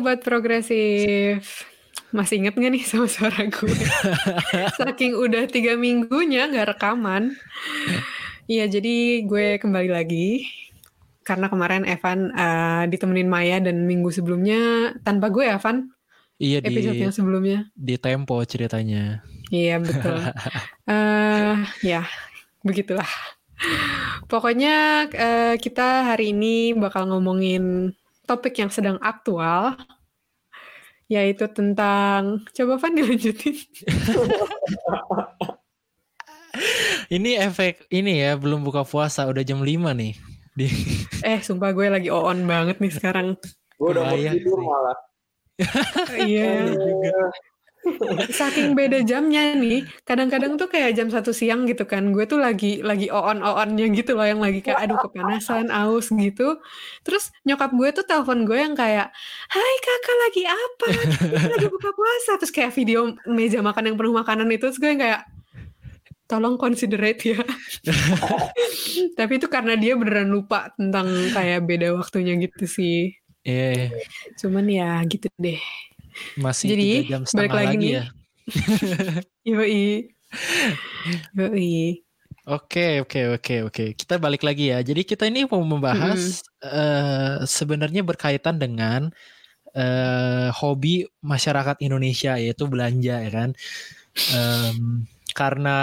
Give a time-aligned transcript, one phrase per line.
[0.00, 1.68] sobat progresif.
[2.08, 3.68] Masih inget gak nih sama suara gue?
[4.80, 7.36] Saking udah tiga minggunya gak rekaman.
[8.48, 10.48] Iya, jadi gue kembali lagi.
[11.20, 15.92] Karena kemarin Evan uh, ditemenin Maya dan minggu sebelumnya tanpa gue Evan.
[16.40, 17.68] Iya episode di yang sebelumnya.
[17.76, 19.20] di tempo ceritanya.
[19.52, 20.16] Iya betul.
[20.88, 21.60] uh,
[21.92, 22.08] ya
[22.64, 23.06] begitulah.
[24.32, 27.92] Pokoknya uh, kita hari ini bakal ngomongin
[28.30, 29.74] topik yang sedang aktual
[31.10, 33.50] yaitu tentang coba Van dilanjutin.
[37.16, 40.14] ini efek ini ya belum buka puasa udah jam 5 nih.
[40.54, 40.70] Di...
[41.26, 43.34] Eh sumpah gue lagi on banget nih sekarang.
[43.74, 44.98] Gue udah mau tidur malah.
[46.14, 47.18] Iya juga.
[48.28, 52.84] Saking beda jamnya nih, kadang-kadang tuh kayak jam satu siang gitu kan, gue tuh lagi
[52.84, 56.60] lagi on onnya gitu loh, yang lagi kayak aduh kepanasan, aus gitu.
[57.04, 59.08] Terus nyokap gue tuh telepon gue yang kayak,
[59.48, 60.86] Hai kakak lagi apa?
[61.08, 62.36] Kita lagi buka puasa.
[62.36, 65.20] Terus kayak video meja makan yang penuh makanan itu, terus gue yang kayak,
[66.30, 67.40] tolong considerate ya.
[69.18, 73.16] Tapi itu karena dia beneran lupa tentang kayak beda waktunya gitu sih.
[73.42, 73.90] Iya.
[73.90, 74.04] Yeah.
[74.36, 75.58] Cuman ya gitu deh.
[76.38, 77.92] Masih Jadi, tiga jam balik setengah lagi lagi, nih.
[77.92, 78.04] ya.
[79.50, 79.84] Yoi.
[81.36, 81.78] Yoi.
[82.50, 83.84] Oke, oke, oke, oke.
[83.94, 84.80] Kita balik lagi ya.
[84.80, 89.12] Jadi kita ini mau membahas eh, sebenarnya berkaitan dengan
[89.76, 93.50] eh, hobi masyarakat Indonesia yaitu belanja ya kan.
[94.34, 95.78] Em, karena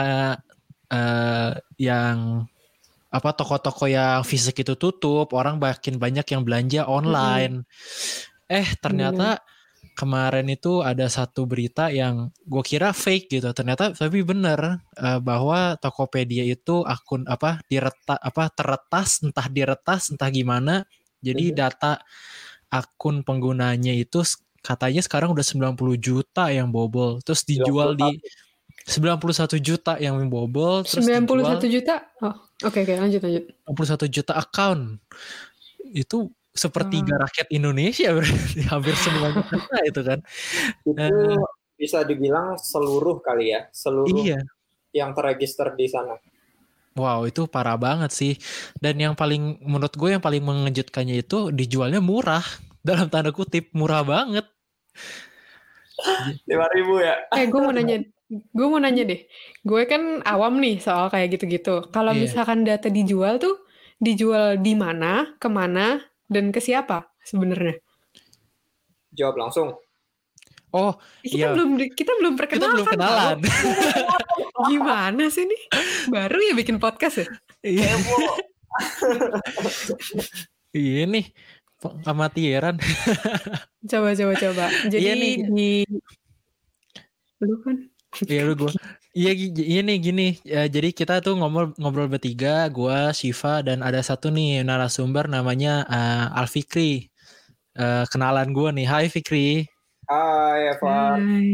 [0.91, 2.49] eh, yang
[3.07, 7.63] apa toko-toko yang fisik itu tutup, orang makin banyak yang belanja online.
[8.51, 9.39] Eh ternyata
[9.97, 13.49] kemarin itu ada satu berita yang gue kira fake gitu.
[13.49, 20.29] Ternyata tapi bener eh, bahwa Tokopedia itu akun apa direta apa teretas entah diretas entah
[20.29, 20.85] gimana.
[21.25, 21.97] Jadi data
[22.69, 24.21] akun penggunanya itu
[24.61, 27.17] katanya sekarang udah 90 juta yang bobol.
[27.25, 28.21] Terus dijual di
[28.85, 31.95] 91 juta yang bobol terus 91 dijual juta?
[32.21, 32.35] Oh,
[32.69, 33.43] oke oke lanjut lanjut.
[33.65, 35.01] 61 juta account
[35.91, 40.19] itu sepertiga rakyat Indonesia berarti hampir semuanya kena itu kan
[40.83, 41.37] Itu
[41.77, 44.41] bisa dibilang seluruh kali ya, seluruh iya
[44.91, 46.17] yang terregister di sana.
[46.97, 48.33] wow itu parah banget sih
[48.81, 52.41] dan yang paling menurut gue yang paling mengejutkannya itu dijualnya murah
[52.81, 54.49] dalam tanda kutip murah banget
[56.45, 57.25] Lima ribu ya.
[57.33, 59.25] Eh gue mau nanya, gue mau nanya deh.
[59.65, 61.89] Gue kan awam nih soal kayak gitu-gitu.
[61.89, 62.21] Kalau Iya.
[62.21, 63.57] misalkan data dijual tuh
[63.97, 67.79] dijual di mana, ke mana, dan ke siapa sebenarnya?
[69.11, 69.73] Jawab langsung.
[70.69, 70.93] oh
[71.23, 71.55] Kita Iya.
[71.55, 72.71] belum kita belum kita perkenalan.
[72.75, 73.37] belum kenalan
[74.69, 75.61] Gimana sih nih?
[76.07, 77.27] Baru ya bikin podcast ya?
[77.63, 77.87] iya
[80.75, 81.25] iya nih
[82.03, 82.75] amatiran
[83.85, 84.65] Coba coba coba.
[84.85, 85.33] Jadi Iya nih.
[85.47, 85.71] di
[87.39, 87.75] lu kan
[88.25, 88.71] Iya lu gue.
[89.15, 90.27] Iya iya nih gini.
[90.43, 95.87] Ya, jadi kita tuh ngobrol ngobrol bertiga, gua, Shiva dan ada satu nih narasumber namanya
[95.87, 97.07] eh, Alfikri.
[97.77, 98.87] Eh, kenalan gua nih.
[98.89, 99.69] Hai Fikri.
[100.09, 101.19] Hai Evan.
[101.21, 101.49] Hai.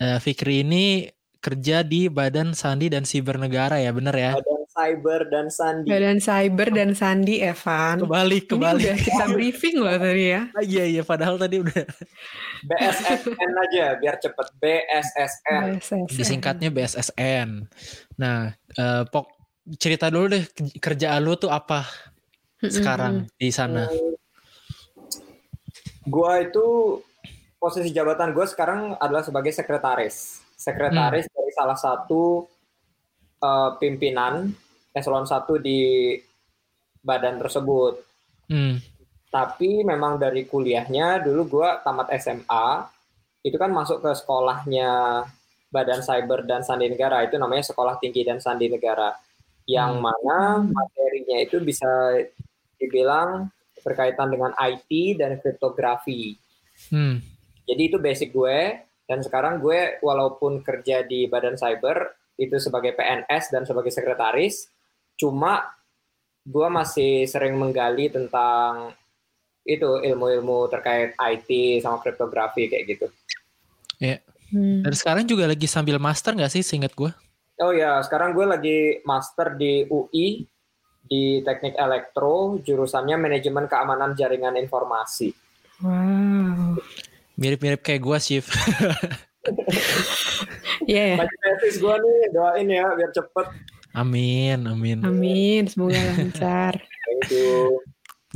[0.00, 4.32] Eh, Fikri ini kerja di Badan Sandi dan Siber Negara ya, bener ya?
[4.34, 5.88] Badan Cyber dan Sandi.
[5.88, 7.96] Badan Cyber dan Sandi Evan.
[7.98, 8.84] Kebalik, Ini kebalik.
[8.84, 10.42] udah kita briefing loh tadi ya.
[10.52, 11.80] Ah, iya iya, padahal tadi udah
[12.62, 14.46] BSSN aja biar cepet.
[14.54, 15.62] BSSN.
[15.74, 16.00] BSSN.
[16.12, 17.48] disingkatnya BSSN.
[18.16, 19.32] Nah, eh, pok
[19.74, 21.88] cerita dulu deh ke- kerjaan lu tuh apa
[22.60, 23.88] sekarang di sana?
[26.04, 27.00] Gua itu
[27.56, 30.44] posisi jabatan gue sekarang adalah sebagai sekretaris.
[30.54, 32.46] Sekretaris dari salah satu
[33.38, 34.54] eh, pimpinan
[34.96, 36.16] eselon 1 di
[37.04, 38.00] badan tersebut.
[38.48, 38.80] Hmm.
[39.28, 42.68] Tapi memang dari kuliahnya dulu gue tamat SMA,
[43.44, 45.22] itu kan masuk ke sekolahnya
[45.68, 49.12] Badan Cyber dan Sandi Negara, itu namanya Sekolah Tinggi dan Sandi Negara.
[49.68, 50.02] Yang Hmm.
[50.08, 52.16] mana materinya itu bisa
[52.80, 53.50] dibilang
[53.84, 56.38] berkaitan dengan IT dan kriptografi.
[56.88, 57.20] Hmm.
[57.66, 63.50] Jadi itu basic gue dan sekarang gue walaupun kerja di Badan Cyber itu sebagai PNS
[63.50, 64.70] dan sebagai sekretaris,
[65.16, 65.66] cuma
[66.46, 68.94] gue masih sering menggali tentang
[69.66, 73.06] itu ilmu-ilmu terkait IT sama kriptografi kayak gitu.
[74.52, 74.86] Hmm.
[74.86, 77.10] Dan sekarang juga lagi sambil master nggak sih, seingat gue?
[77.58, 80.46] Oh ya, sekarang gue lagi master di UI
[81.06, 85.34] di Teknik Elektro, jurusannya Manajemen Keamanan Jaringan Informasi.
[85.82, 86.78] Wow.
[87.34, 88.50] Mirip-mirip kayak gue, Shift.
[90.86, 91.16] Iya ya.
[91.18, 93.46] Baju tesis gue nih, doain ya biar cepet.
[93.96, 95.00] Amin, amin.
[95.00, 95.64] Amin.
[95.72, 96.76] Semoga lancar.
[97.08, 97.80] Thank you.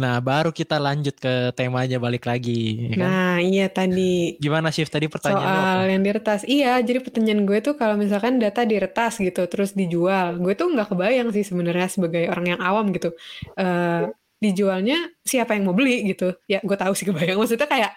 [0.01, 2.89] Nah, baru kita lanjut ke temanya balik lagi.
[2.89, 3.05] Ya kan?
[3.05, 4.41] Nah, iya tadi.
[4.41, 5.93] Gimana shift tadi pertanyaan Soal apa?
[5.93, 6.41] yang diretas.
[6.49, 10.41] Iya, jadi pertanyaan gue tuh kalau misalkan data diretas gitu, terus dijual.
[10.41, 13.13] Gue tuh nggak kebayang sih sebenarnya sebagai orang yang awam gitu.
[13.61, 14.09] Uh,
[14.41, 16.33] dijualnya siapa yang mau beli gitu.
[16.49, 17.37] Ya, gue tahu sih kebayang.
[17.45, 17.93] Maksudnya kayak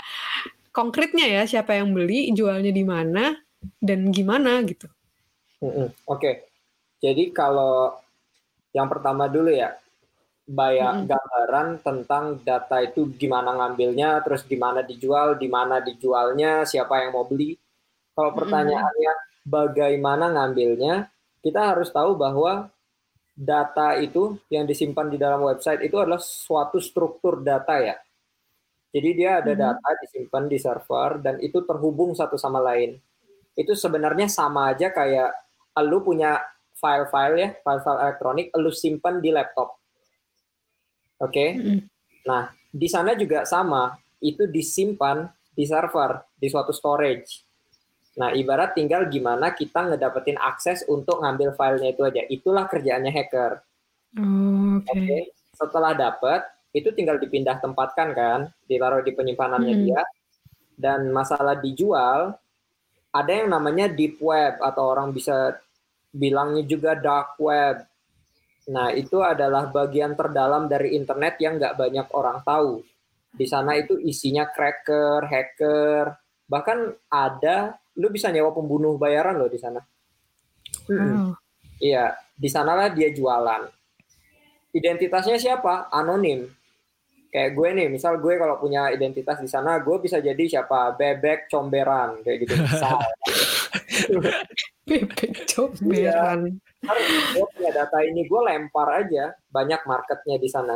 [0.76, 3.32] konkretnya ya, siapa yang beli, jualnya di mana,
[3.80, 4.92] dan gimana gitu.
[5.64, 6.36] Oke, okay.
[7.04, 8.00] Jadi kalau
[8.72, 9.76] yang pertama dulu ya,
[10.48, 11.08] banyak hmm.
[11.12, 17.28] gambaran tentang data itu gimana ngambilnya, terus gimana dijual, di mana dijualnya, siapa yang mau
[17.28, 17.60] beli.
[18.16, 19.52] Kalau pertanyaannya hmm.
[19.52, 21.12] bagaimana ngambilnya,
[21.44, 22.72] kita harus tahu bahwa
[23.36, 28.00] data itu yang disimpan di dalam website itu adalah suatu struktur data ya.
[28.94, 32.96] Jadi dia ada data disimpan di server dan itu terhubung satu sama lain.
[33.58, 35.34] Itu sebenarnya sama aja kayak
[35.82, 36.38] lu punya
[36.84, 39.80] file-file ya, file-file elektronik, lu simpan di laptop
[41.24, 41.32] Oke.
[41.32, 41.50] Okay?
[42.28, 45.24] Nah, di sana juga sama, itu disimpan
[45.56, 47.48] di server, di suatu storage.
[48.20, 52.22] Nah, ibarat tinggal gimana kita ngedapetin akses untuk ngambil filenya itu aja.
[52.28, 53.52] Itulah kerjaannya hacker.
[54.20, 54.92] Oh, Oke.
[54.92, 55.00] Okay.
[55.00, 55.22] Okay?
[55.54, 56.42] Setelah dapat,
[56.74, 59.84] itu tinggal dipindah tempatkan kan, ditaruh di penyimpanannya hmm.
[59.86, 60.02] dia.
[60.74, 62.34] Dan masalah dijual,
[63.14, 65.54] ada yang namanya deep web atau orang bisa
[66.14, 67.82] bilangnya juga dark web.
[68.70, 72.80] Nah, itu adalah bagian terdalam dari internet yang nggak banyak orang tahu.
[73.34, 76.16] Di sana itu isinya cracker, hacker,
[76.46, 79.82] bahkan ada, lu bisa nyewa pembunuh bayaran loh di sana.
[80.88, 81.34] Hmm.
[81.82, 83.68] Iya, di sanalah dia jualan.
[84.72, 85.92] Identitasnya siapa?
[85.92, 86.48] Anonim.
[87.34, 90.94] Kayak gue nih, misal gue kalau punya identitas di sana, gue bisa jadi siapa?
[90.94, 92.54] Bebek comberan, kayak gitu.
[94.88, 96.40] Bebek comberan.
[96.48, 100.76] Iya gue punya data ini gue lempar aja banyak marketnya di sana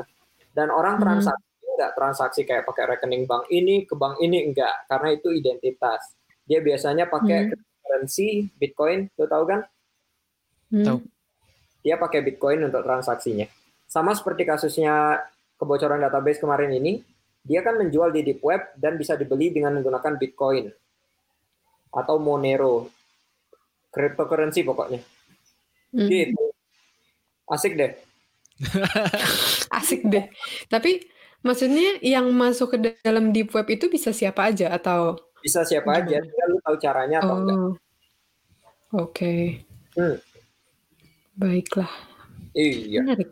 [0.56, 1.04] dan orang hmm.
[1.04, 1.46] transaksi
[1.78, 6.02] nggak transaksi kayak pakai rekening bank ini ke bank ini enggak karena itu identitas
[6.48, 7.60] dia biasanya pakai hmm.
[7.84, 9.60] currency bitcoin lo tahu kan
[10.74, 10.86] hmm.
[10.88, 10.98] tahu
[11.84, 13.46] dia pakai bitcoin untuk transaksinya
[13.86, 15.22] sama seperti kasusnya
[15.60, 17.04] kebocoran database kemarin ini
[17.46, 20.72] dia kan menjual di deep web dan bisa dibeli dengan menggunakan bitcoin
[21.98, 22.94] atau monero
[23.90, 25.02] cryptocurrency pokoknya
[25.96, 26.10] Hmm.
[26.12, 26.46] Gitu.
[27.48, 27.96] Asik deh.
[29.78, 30.28] Asik deh.
[30.68, 31.08] Tapi
[31.46, 36.06] maksudnya yang masuk ke dalam deep web itu bisa siapa aja atau bisa siapa gimana?
[36.12, 37.40] aja, tinggal lu tahu caranya atau oh.
[37.40, 37.58] enggak.
[37.58, 37.74] Oke.
[38.92, 39.42] Okay.
[39.96, 40.18] Hmm.
[41.38, 41.92] Baiklah.
[42.58, 43.06] Iya.
[43.06, 43.30] Menarik.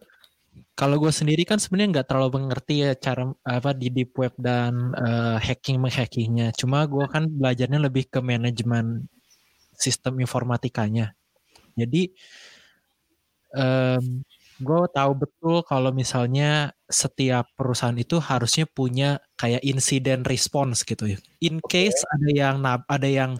[0.75, 4.91] Kalau gue sendiri kan sebenarnya nggak terlalu mengerti ya cara apa di deep web dan
[4.99, 6.51] uh, hacking menghackingnya.
[6.51, 9.07] Cuma gue kan belajarnya lebih ke manajemen
[9.71, 11.15] sistem informatikanya.
[11.79, 12.11] Jadi
[13.55, 14.19] um,
[14.59, 21.19] gue tahu betul kalau misalnya setiap perusahaan itu harusnya punya kayak insiden response gitu ya.
[21.39, 23.39] In case ada yang ada yang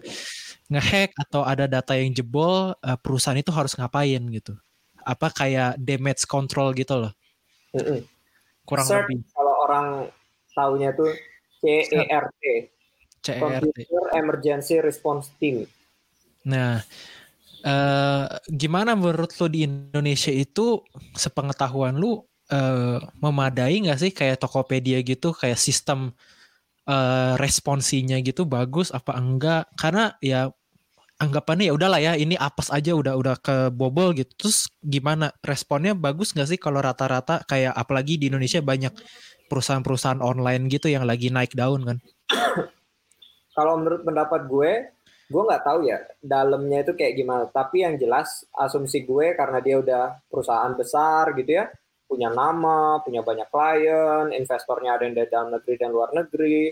[0.72, 4.56] ngehack atau ada data yang jebol, uh, perusahaan itu harus ngapain gitu.
[5.04, 7.12] Apa kayak damage control gitu loh.
[8.66, 9.18] Kurang CERT, lebih.
[9.30, 9.86] Kalau orang
[10.52, 11.12] tahunya tuh
[11.62, 12.42] CERT.
[13.22, 13.42] CERT.
[13.42, 15.66] Computer Emergency Response Team.
[16.46, 16.82] Nah,
[17.66, 20.86] Uh, gimana menurut lo di Indonesia itu
[21.18, 22.22] sepengetahuan lu
[22.54, 26.14] uh, memadai nggak sih kayak Tokopedia gitu kayak sistem
[26.86, 30.46] uh, responsinya gitu bagus apa enggak karena ya
[31.16, 34.28] anggapannya ya udahlah ya ini apes aja udah udah ke bobol gitu.
[34.36, 35.32] Terus gimana?
[35.40, 38.92] Responnya bagus nggak sih kalau rata-rata kayak apalagi di Indonesia banyak
[39.48, 41.98] perusahaan-perusahaan online gitu yang lagi naik daun kan?
[43.56, 44.72] Kalau menurut pendapat gue
[45.26, 47.44] gue nggak tahu ya dalamnya itu kayak gimana.
[47.48, 51.72] Tapi yang jelas asumsi gue karena dia udah perusahaan besar gitu ya
[52.06, 56.70] punya nama punya banyak klien investornya ada yang dari dalam negeri dan luar negeri.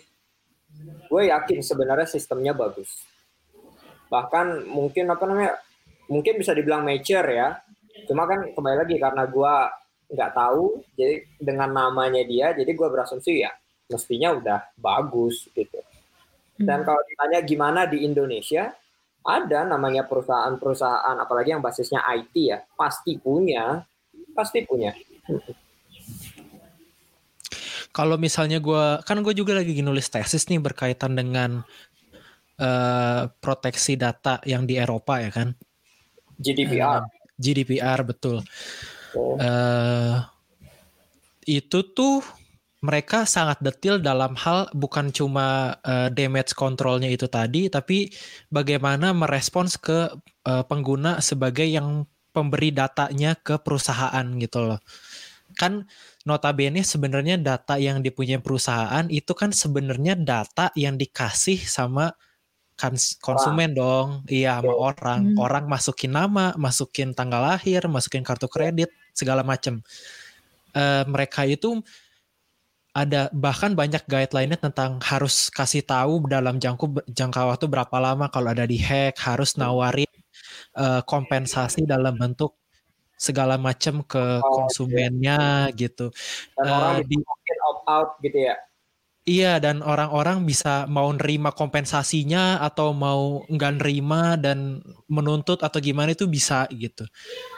[1.09, 3.14] Gue yakin sebenarnya sistemnya bagus
[4.15, 5.59] bahkan mungkin apa namanya
[6.07, 7.59] mungkin bisa dibilang mature ya
[8.07, 9.55] cuma kan kembali lagi karena gue
[10.15, 13.51] nggak tahu jadi dengan namanya dia jadi gue berasumsi ya
[13.91, 15.83] mestinya udah bagus gitu
[16.61, 16.87] dan hmm.
[16.87, 18.71] kalau ditanya gimana di Indonesia,
[19.25, 23.83] ada namanya perusahaan-perusahaan, apalagi yang basisnya IT ya, pasti punya,
[24.37, 24.95] pasti punya.
[27.95, 31.63] Kalau misalnya gue, kan gue juga lagi nulis tesis nih berkaitan dengan
[32.59, 35.55] uh, proteksi data yang di Eropa ya kan?
[36.39, 37.03] GDPR.
[37.03, 37.07] Uh, eh,
[37.39, 38.43] GDPR betul.
[39.15, 39.39] Oh.
[39.39, 40.23] Uh,
[41.47, 42.25] itu tuh
[42.85, 48.13] mereka sangat detail dalam hal bukan cuma uh, damage controlnya itu tadi, tapi
[48.53, 50.13] bagaimana merespons ke
[50.45, 52.05] uh, pengguna sebagai yang
[52.37, 54.81] pemberi datanya ke perusahaan gitu loh.
[55.55, 55.87] kan
[56.27, 62.11] notabene sebenarnya data yang dipunyai perusahaan itu kan sebenarnya data yang dikasih sama
[63.23, 63.79] konsumen orang.
[63.79, 65.39] dong iya sama orang hmm.
[65.39, 69.81] orang masukin nama masukin tanggal lahir masukin kartu kredit segala macam
[70.75, 71.81] uh, mereka itu
[72.95, 78.55] ada bahkan banyak guideline-nya tentang harus kasih tahu dalam jangka jangka waktu berapa lama kalau
[78.55, 80.07] ada di hack harus nawarin
[80.79, 82.55] uh, kompensasi dalam bentuk
[83.19, 85.75] segala macam ke oh, konsumennya iya.
[85.75, 86.15] gitu.
[86.55, 88.55] Dan uh, orang di opt out gitu ya.
[89.25, 96.13] Iya dan orang-orang bisa mau nerima kompensasinya atau mau nggak nerima dan menuntut atau gimana
[96.13, 97.09] itu bisa gitu.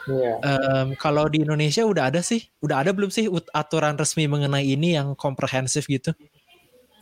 [0.07, 0.39] Iya.
[0.47, 4.95] Um, kalau di Indonesia udah ada sih, udah ada belum sih aturan resmi mengenai ini
[4.95, 6.15] yang komprehensif gitu?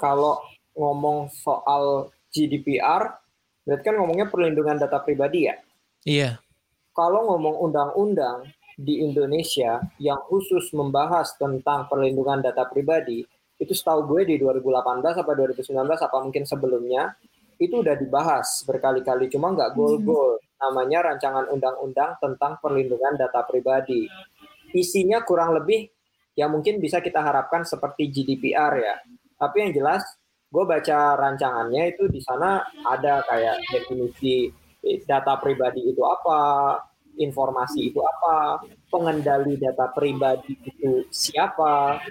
[0.01, 0.41] Kalau
[0.73, 3.21] ngomong soal GDPR,
[3.69, 5.61] berarti kan ngomongnya perlindungan data pribadi ya?
[6.09, 6.31] Iya.
[6.97, 8.49] Kalau ngomong undang-undang
[8.81, 15.33] di Indonesia yang khusus membahas tentang perlindungan data pribadi, itu setahu gue di 2018 apa
[15.35, 17.15] 2019 apa mungkin sebelumnya
[17.63, 20.39] itu udah dibahas berkali-kali cuma nggak gol-gol.
[20.39, 20.43] Hmm.
[20.65, 24.09] namanya rancangan undang-undang tentang perlindungan data pribadi.
[24.73, 25.93] Isinya kurang lebih
[26.41, 28.97] yang mungkin bisa kita harapkan seperti GDPR ya.
[29.37, 30.03] Tapi yang jelas
[30.49, 34.49] gue baca rancangannya itu di sana ada kayak definisi
[35.05, 36.41] data pribadi itu apa
[37.19, 42.03] informasi itu apa, pengendali data pribadi itu siapa,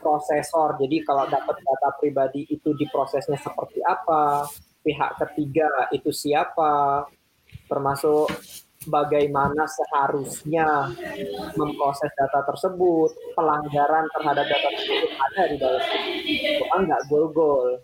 [0.00, 0.80] prosesor.
[0.80, 4.48] Jadi kalau dapat data pribadi itu diprosesnya seperti apa,
[4.80, 7.04] pihak ketiga itu siapa,
[7.68, 8.32] termasuk
[8.88, 10.88] bagaimana seharusnya
[11.54, 15.82] memproses data tersebut, pelanggaran terhadap data tersebut ada di dalam
[16.24, 17.76] itu kan nggak gol-gol.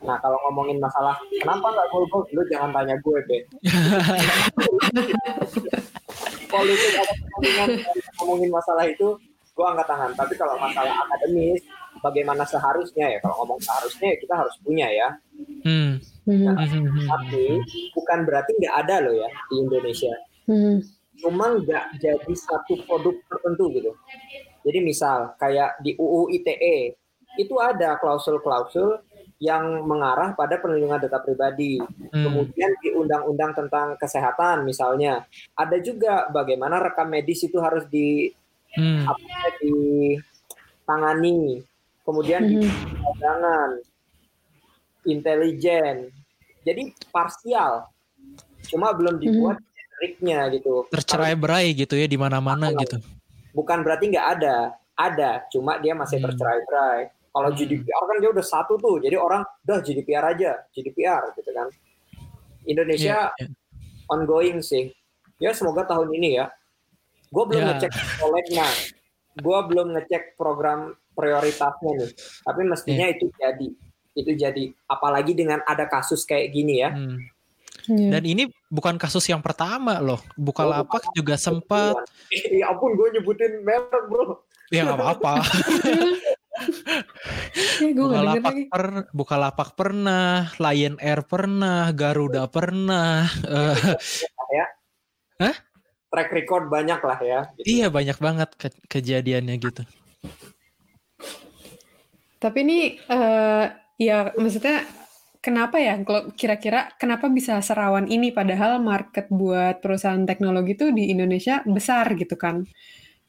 [0.00, 3.38] Nah kalau ngomongin masalah kenapa nggak gol-gol, lu jangan tanya gue, Be.
[6.50, 7.70] politik kepentingan
[8.18, 9.14] ngomongin masalah itu
[9.60, 11.60] gue angkat tangan tapi kalau masalah akademis
[12.00, 15.08] bagaimana seharusnya ya kalau ngomong seharusnya ya kita harus punya ya
[15.68, 16.00] hmm.
[16.48, 17.04] nah, hmm.
[17.04, 17.60] tapi
[17.92, 20.14] bukan berarti nggak ada loh ya di Indonesia
[20.48, 20.76] hmm.
[21.20, 23.92] cuman nggak jadi satu produk tertentu gitu
[24.64, 26.96] jadi misal kayak di UU ITE
[27.36, 29.04] itu ada klausul-klausul
[29.40, 31.80] yang mengarah pada perlindungan data pribadi.
[31.80, 32.28] Hmm.
[32.28, 35.24] Kemudian di undang-undang tentang kesehatan misalnya,
[35.56, 38.28] ada juga bagaimana rekam medis itu harus di
[38.76, 39.06] hmm.
[39.06, 41.62] apa, ditangani.
[42.04, 42.70] Kemudian hmm.
[43.00, 43.70] perdagangan,
[45.06, 45.96] intelijen.
[46.66, 47.88] Jadi parsial.
[48.68, 49.70] Cuma belum dibuat hmm.
[49.70, 50.86] generiknya gitu.
[50.92, 53.00] Tercerai-berai gitu ya di mana-mana gitu.
[53.56, 54.56] Bukan berarti nggak ada,
[54.94, 56.26] ada, cuma dia masih hmm.
[56.28, 57.58] tercerai-berai kalau hmm.
[57.62, 61.70] GDPR kan dia udah satu tuh, jadi orang udah GDPR aja, GDPR gitu kan.
[62.66, 64.10] Indonesia yeah, yeah.
[64.10, 64.90] ongoing sih.
[65.38, 66.50] Ya semoga tahun ini ya.
[67.30, 67.70] Gue belum yeah.
[67.78, 68.66] ngecek prolegnya,
[69.38, 72.10] gue belum ngecek program prioritasnya nih.
[72.42, 73.14] Tapi mestinya yeah.
[73.14, 73.68] itu jadi,
[74.18, 74.64] itu jadi.
[74.90, 76.90] Apalagi dengan ada kasus kayak gini ya.
[76.90, 77.18] Hmm.
[77.86, 78.18] Yeah.
[78.18, 80.20] Dan ini bukan kasus yang pertama loh.
[80.36, 81.96] Bukalapak oh, juga sempat.
[82.50, 84.42] Ya ampun, gue nyebutin merek bro.
[84.70, 85.34] Ya nggak apa-apa.
[87.82, 93.26] ya, Bukalapak per, Bukalapak pernah, Lion Air pernah, Garuda pernah.
[94.58, 94.66] ya.
[95.42, 95.56] Hah?
[96.10, 97.40] Track record banyak lah ya.
[97.54, 97.66] Gitu.
[97.80, 99.82] Iya banyak banget ke kejadiannya gitu.
[102.40, 104.82] Tapi ini uh, ya maksudnya
[105.38, 105.96] kenapa ya
[106.34, 112.34] kira-kira kenapa bisa serawan ini padahal market buat perusahaan teknologi itu di Indonesia besar gitu
[112.34, 112.66] kan?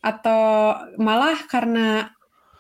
[0.02, 2.10] Atau malah karena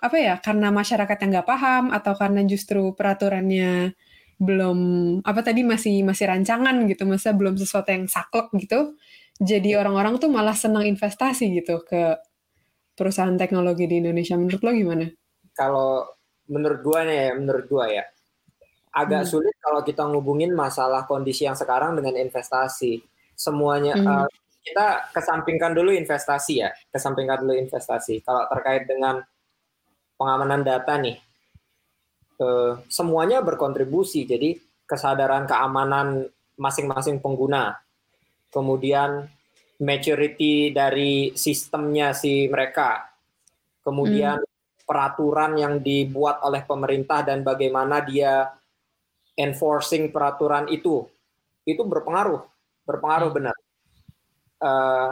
[0.02, 3.94] apa ya karena masyarakat yang nggak paham atau karena justru peraturannya
[4.42, 4.80] belum
[5.22, 8.98] apa tadi masih masih rancangan gitu masa belum sesuatu yang saklek gitu
[9.40, 12.18] jadi orang-orang tuh malah senang investasi gitu ke
[12.98, 15.06] perusahaan teknologi di Indonesia menurut lo gimana?
[15.56, 16.10] Kalau
[16.52, 18.04] menurut gua nih ya menurut gua ya
[18.92, 19.30] agak hmm.
[19.32, 23.00] sulit kalau kita ngubungin masalah kondisi yang sekarang dengan investasi
[23.40, 24.08] semuanya hmm.
[24.08, 24.28] uh,
[24.62, 29.24] kita kesampingkan dulu investasi ya kesampingkan dulu investasi kalau terkait dengan
[30.22, 31.18] pengamanan data nih
[32.38, 34.54] eh, semuanya berkontribusi jadi
[34.86, 36.30] kesadaran keamanan
[36.62, 37.82] masing-masing pengguna
[38.52, 39.26] kemudian
[39.82, 43.10] maturity dari sistemnya si mereka
[43.82, 44.86] kemudian hmm.
[44.86, 48.52] peraturan yang dibuat oleh pemerintah dan bagaimana dia
[49.34, 51.08] enforcing peraturan itu
[51.66, 52.46] itu berpengaruh
[52.86, 53.38] berpengaruh hmm.
[53.42, 53.56] benar
[54.62, 55.10] uh,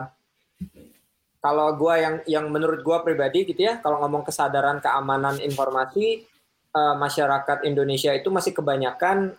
[1.39, 6.27] kalau gue yang yang menurut gue pribadi gitu ya kalau ngomong kesadaran keamanan informasi
[6.75, 9.34] uh, masyarakat Indonesia itu masih kebanyakan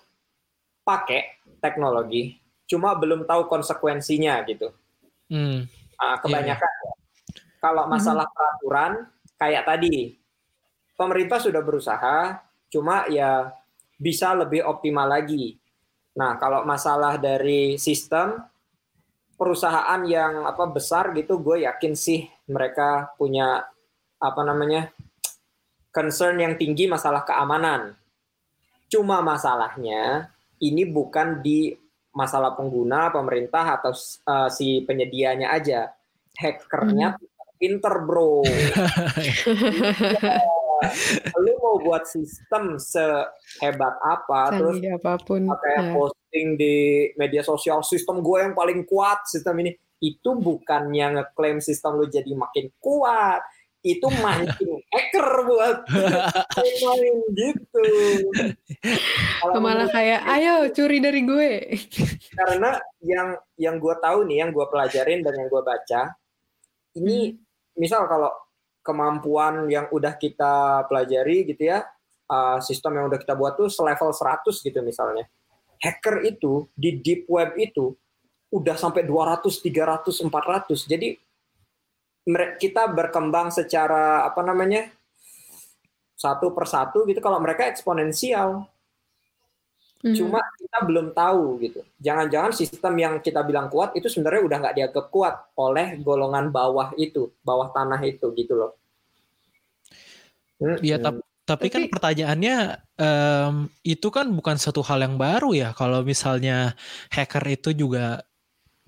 [0.82, 2.39] pakai teknologi
[2.70, 4.70] cuma belum tahu konsekuensinya gitu
[5.26, 5.66] hmm.
[5.98, 6.94] uh, kebanyakan yeah.
[7.58, 8.34] kalau masalah hmm.
[8.38, 8.92] peraturan
[9.34, 10.20] kayak tadi
[11.00, 13.56] pemerintah sudah berusaha, cuma ya
[13.96, 15.56] bisa lebih optimal lagi.
[16.12, 18.36] Nah, kalau masalah dari sistem
[19.40, 23.64] perusahaan yang apa besar gitu, gue yakin sih mereka punya
[24.20, 24.92] apa namanya
[25.88, 27.96] concern yang tinggi masalah keamanan.
[28.92, 30.28] Cuma masalahnya
[30.60, 31.72] ini bukan di
[32.10, 33.92] masalah pengguna, pemerintah atau
[34.26, 35.94] uh, si penyedianya aja.
[36.34, 37.58] Hackernya hmm.
[37.58, 38.42] pinter bro.
[41.44, 45.92] lu mau buat sistem sehebat apa terus apa pun kayak ya.
[45.92, 46.76] posting di
[47.20, 52.32] media sosial sistem gue yang paling kuat sistem ini itu bukannya ngeklaim sistem lu jadi
[52.32, 53.44] makin kuat
[53.80, 55.78] itu mancing hacker buat
[56.60, 57.86] main gitu.
[59.40, 61.52] Kalau Malah kayak ayo curi dari gue.
[62.36, 66.12] Karena yang yang gue tahu nih, yang gue pelajarin dan yang gue baca,
[67.00, 67.80] ini hmm.
[67.80, 68.28] misal kalau
[68.84, 71.84] kemampuan yang udah kita pelajari gitu ya,
[72.28, 75.24] uh, sistem yang udah kita buat tuh selevel 100 gitu misalnya.
[75.80, 77.96] Hacker itu di deep web itu
[78.52, 80.84] udah sampai 200, 300, 400.
[80.84, 81.16] Jadi
[82.58, 84.88] kita berkembang secara apa namanya?
[86.20, 88.68] satu persatu gitu kalau mereka eksponensial.
[90.00, 90.16] Hmm.
[90.16, 91.80] Cuma kita belum tahu gitu.
[91.96, 96.92] Jangan-jangan sistem yang kita bilang kuat itu sebenarnya udah nggak dianggap kuat oleh golongan bawah
[97.00, 98.72] itu, bawah tanah itu gitu loh.
[100.60, 102.56] Iya, tapi, tapi kan pertanyaannya
[103.00, 105.68] um, itu kan bukan satu hal yang baru ya.
[105.72, 106.76] Kalau misalnya
[107.12, 108.24] hacker itu juga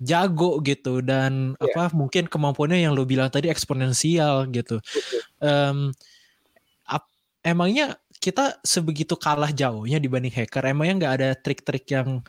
[0.01, 1.69] jago gitu dan yeah.
[1.73, 4.81] apa mungkin kemampuannya yang lo bilang tadi eksponensial gitu.
[5.39, 5.93] Um,
[6.87, 7.07] ap,
[7.45, 10.63] emangnya kita sebegitu kalah jauhnya dibanding hacker?
[10.65, 12.23] Emangnya nggak ada trik-trik yang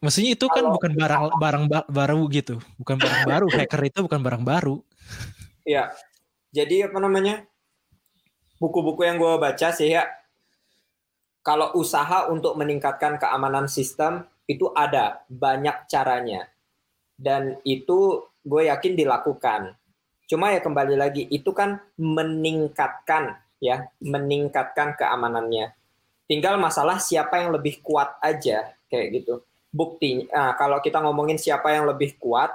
[0.00, 3.46] Maksudnya itu kan bukan barang barang baru gitu, bukan barang baru.
[3.60, 4.80] Hacker itu bukan barang baru.
[5.68, 5.92] Iya.
[6.56, 7.44] Jadi apa namanya?
[8.60, 10.04] buku-buku yang gue baca sih ya,
[11.40, 16.50] kalau usaha untuk meningkatkan keamanan sistem itu ada banyak caranya
[17.14, 19.78] dan itu gue yakin dilakukan.
[20.26, 25.70] Cuma ya kembali lagi itu kan meningkatkan ya, meningkatkan keamanannya.
[26.26, 29.42] Tinggal masalah siapa yang lebih kuat aja kayak gitu.
[29.70, 32.50] Bukti, nah, kalau kita ngomongin siapa yang lebih kuat,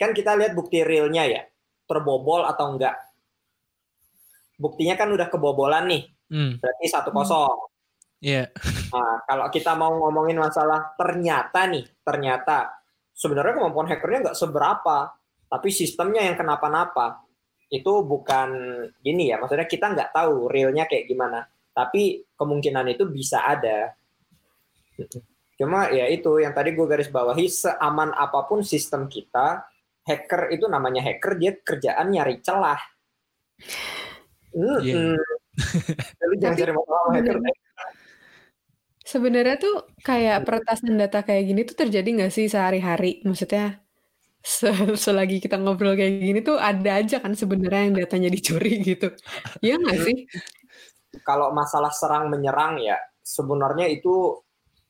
[0.00, 1.42] kan kita lihat bukti realnya ya,
[1.84, 2.96] terbobol atau enggak
[4.58, 6.02] buktinya kan udah kebobolan nih.
[6.30, 6.58] Hmm.
[6.58, 7.73] Berarti satu kosong.
[8.24, 8.48] Iya.
[8.48, 8.88] Yeah.
[8.88, 12.72] Nah, kalau kita mau ngomongin masalah ternyata nih, ternyata
[13.12, 15.12] sebenarnya kemampuan hackernya nggak seberapa,
[15.52, 17.20] tapi sistemnya yang kenapa-napa.
[17.68, 18.48] Itu bukan
[19.04, 21.44] gini ya, maksudnya kita nggak tahu realnya kayak gimana.
[21.74, 23.92] Tapi kemungkinan itu bisa ada.
[25.58, 29.68] Cuma ya itu yang tadi gue garis bawahi, seaman apa pun sistem kita,
[30.06, 32.80] hacker itu namanya hacker, dia kerjaan nyari celah.
[34.54, 35.18] Yeah.
[36.14, 37.36] Tapi jangan cari masalah hacker.
[39.04, 43.20] Sebenarnya tuh kayak peretasan data kayak gini tuh terjadi nggak sih sehari-hari?
[43.28, 43.84] Maksudnya
[44.40, 44.68] se
[45.04, 49.12] selagi kita ngobrol kayak gini tuh ada aja kan sebenarnya yang datanya dicuri gitu.
[49.60, 50.16] Iya nggak sih?
[51.20, 54.40] Kalau masalah serang menyerang ya sebenarnya itu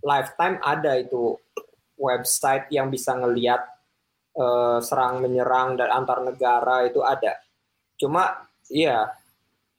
[0.03, 1.35] lifetime ada itu
[1.98, 3.62] website yang bisa ngelihat
[4.38, 7.38] uh, serang menyerang dan antar negara itu ada.
[7.98, 9.11] Cuma iya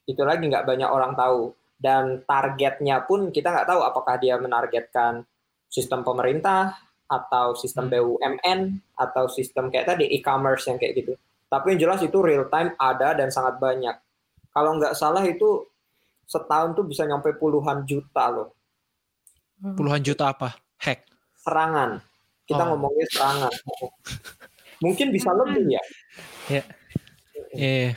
[0.08, 5.21] itu lagi nggak banyak orang tahu dan targetnya pun kita nggak tahu apakah dia menargetkan
[5.69, 6.74] sistem pemerintah
[7.06, 7.93] atau sistem hmm.
[7.93, 8.60] BUMN
[8.98, 11.13] atau sistem kayak tadi e-commerce yang kayak gitu.
[11.45, 13.93] Tapi yang jelas itu real time ada dan sangat banyak.
[14.50, 15.69] Kalau nggak salah itu
[16.26, 18.58] setahun tuh bisa nyampe puluhan juta loh.
[19.62, 20.58] Puluhan juta apa?
[20.82, 21.06] Hack?
[21.38, 22.02] Serangan.
[22.50, 22.67] Kita oh.
[22.74, 23.54] ngomongnya serangan.
[24.84, 25.84] Mungkin bisa lebih ya.
[26.50, 26.63] Ya.
[27.54, 27.93] Yeah.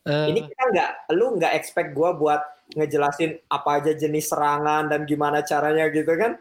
[0.00, 2.40] Uh, ini kita nggak, lu nggak expect gue buat
[2.74, 6.38] ngejelasin apa aja jenis serangan dan gimana caranya gitu kan?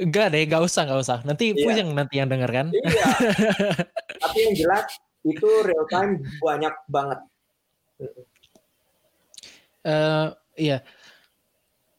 [0.00, 1.18] Enggak deh, nggak usah, nggak usah.
[1.28, 1.84] Nanti iya.
[1.84, 2.66] yang nanti yang denger kan?
[2.72, 3.06] Iya.
[4.24, 4.84] Tapi yang jelas
[5.26, 7.20] itu real time banyak banget.
[9.84, 10.80] Uh, iya.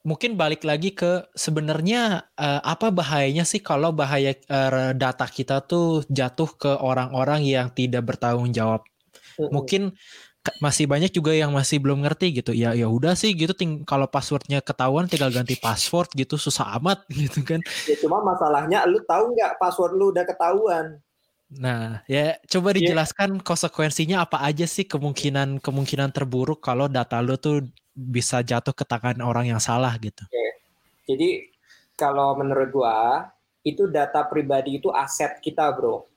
[0.01, 6.01] Mungkin balik lagi ke sebenarnya uh, apa bahayanya sih kalau bahaya uh, data kita tuh
[6.09, 8.81] jatuh ke orang-orang yang tidak bertanggung jawab.
[9.37, 9.49] Mm -hmm.
[9.53, 9.83] Mungkin
[10.57, 14.09] masih banyak juga yang masih belum ngerti gitu ya ya udah sih gitu ting kalau
[14.09, 19.37] passwordnya ketahuan tinggal ganti password gitu susah amat gitu kan ya cuma masalahnya lu tahu
[19.37, 20.97] nggak password lu udah ketahuan
[21.51, 22.77] nah ya coba iya.
[22.81, 23.43] dijelaskan yeah.
[23.45, 27.61] konsekuensinya apa aja sih kemungkinan kemungkinan terburuk kalau data lu tuh
[27.93, 30.51] bisa jatuh ke tangan orang yang salah gitu okay.
[31.05, 31.29] jadi
[31.93, 33.29] kalau menurut gua
[33.61, 36.10] itu data pribadi itu aset kita bro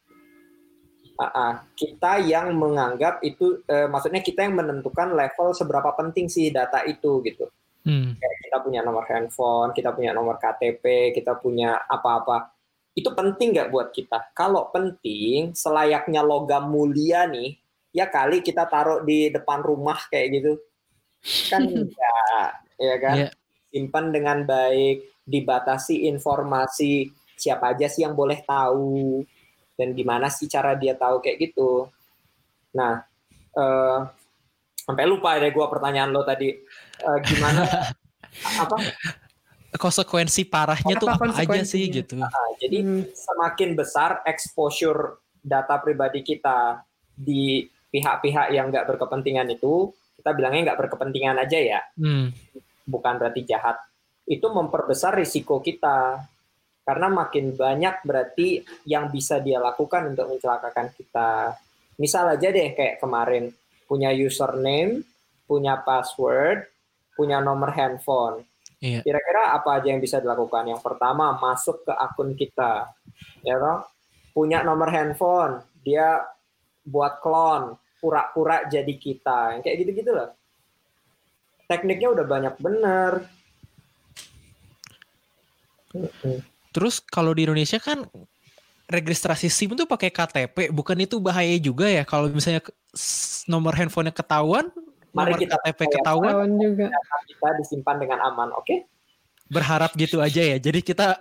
[1.19, 6.83] uh, kita yang menganggap itu uh, maksudnya kita yang menentukan level seberapa penting sih data
[6.87, 7.47] itu gitu.
[7.85, 8.17] Hmm.
[8.17, 12.51] Kayak kita punya nomor handphone, kita punya nomor KTP, kita punya apa-apa.
[12.97, 14.33] Itu penting nggak buat kita?
[14.33, 17.59] Kalau penting, selayaknya logam mulia nih,
[17.93, 20.53] ya kali kita taruh di depan rumah kayak gitu.
[21.53, 22.49] Kan enggak,
[22.81, 23.17] ya kan?
[23.29, 23.33] Yeah.
[23.75, 29.27] Simpan dengan baik, dibatasi informasi siapa aja sih yang boleh tahu
[29.75, 31.91] dan gimana sih cara dia tahu kayak gitu.
[32.75, 33.03] Nah,
[33.59, 33.99] uh,
[34.85, 36.53] sampai lupa deh gue pertanyaan lo tadi
[37.03, 37.65] uh, gimana
[38.63, 38.77] apa
[39.75, 42.15] konsekuensi parahnya apa tuh apa aja sih gitu.
[42.19, 42.31] Nah,
[42.63, 43.11] jadi hmm.
[43.11, 46.83] semakin besar exposure data pribadi kita
[47.15, 52.31] di pihak-pihak yang nggak berkepentingan itu, kita bilangnya nggak berkepentingan aja ya, hmm.
[52.87, 53.79] bukan berarti jahat.
[54.25, 56.23] Itu memperbesar risiko kita
[56.85, 61.57] karena makin banyak berarti yang bisa dia lakukan untuk mencelakakan kita.
[61.97, 63.49] Misal aja deh kayak kemarin
[63.89, 65.01] punya username,
[65.49, 66.69] punya password,
[67.17, 68.45] punya nomor handphone.
[68.85, 69.01] Iya.
[69.01, 70.69] Kira-kira apa aja yang bisa dilakukan?
[70.69, 72.93] Yang pertama masuk ke akun kita,
[73.41, 73.89] ya toh?
[74.37, 76.21] Punya nomor handphone, dia
[76.85, 80.37] buat clone, pura-pura jadi kita, kayak gitu-gitu loh.
[81.65, 83.13] Tekniknya udah banyak bener.
[86.75, 88.03] Terus kalau di Indonesia kan
[88.91, 92.61] registrasi SIM itu pakai KTP, bukan itu bahaya juga ya kalau misalnya
[93.47, 94.75] nomor handphonenya ketahuan,
[95.15, 96.91] Mari nomor kita KTP ketahuan juga.
[97.31, 98.67] Kita disimpan dengan aman, oke?
[98.67, 98.79] Okay?
[99.47, 100.59] Berharap gitu aja ya.
[100.59, 101.15] Jadi kita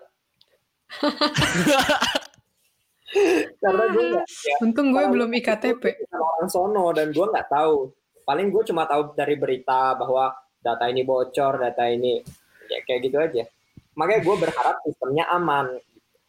[3.61, 5.83] Karena gue gak, ya, Untung gue belum iktp.
[6.09, 7.93] Orang sono dan gue nggak tahu.
[8.25, 10.33] Paling gue cuma tahu dari berita bahwa
[10.65, 12.25] data ini bocor, data ini
[12.71, 13.43] ya kayak gitu aja
[13.93, 15.79] makanya gue berharap sistemnya aman.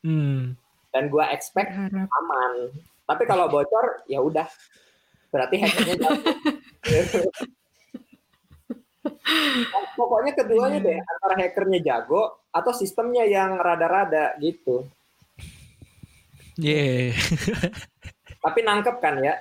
[0.04, 0.52] Hmm.
[0.92, 2.06] dan gue expect berharap.
[2.06, 2.70] aman.
[3.08, 4.46] Tapi kalau bocor ya udah.
[5.34, 6.30] Berarti hackernya jago
[9.98, 14.86] pokoknya keduanya deh antara hackernya jago atau sistemnya yang rada-rada gitu.
[16.54, 17.10] Yeah.
[18.44, 19.34] tapi nangkep kan ya?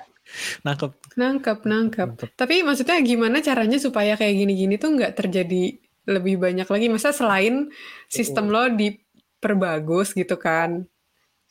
[0.65, 1.59] Nangkep nangkep.
[1.67, 2.09] Nangkep.
[2.33, 6.87] Tapi maksudnya gimana caranya supaya kayak gini-gini tuh nggak terjadi lebih banyak lagi.
[6.91, 7.71] Masa selain
[8.11, 10.87] sistem lo diperbagus gitu kan.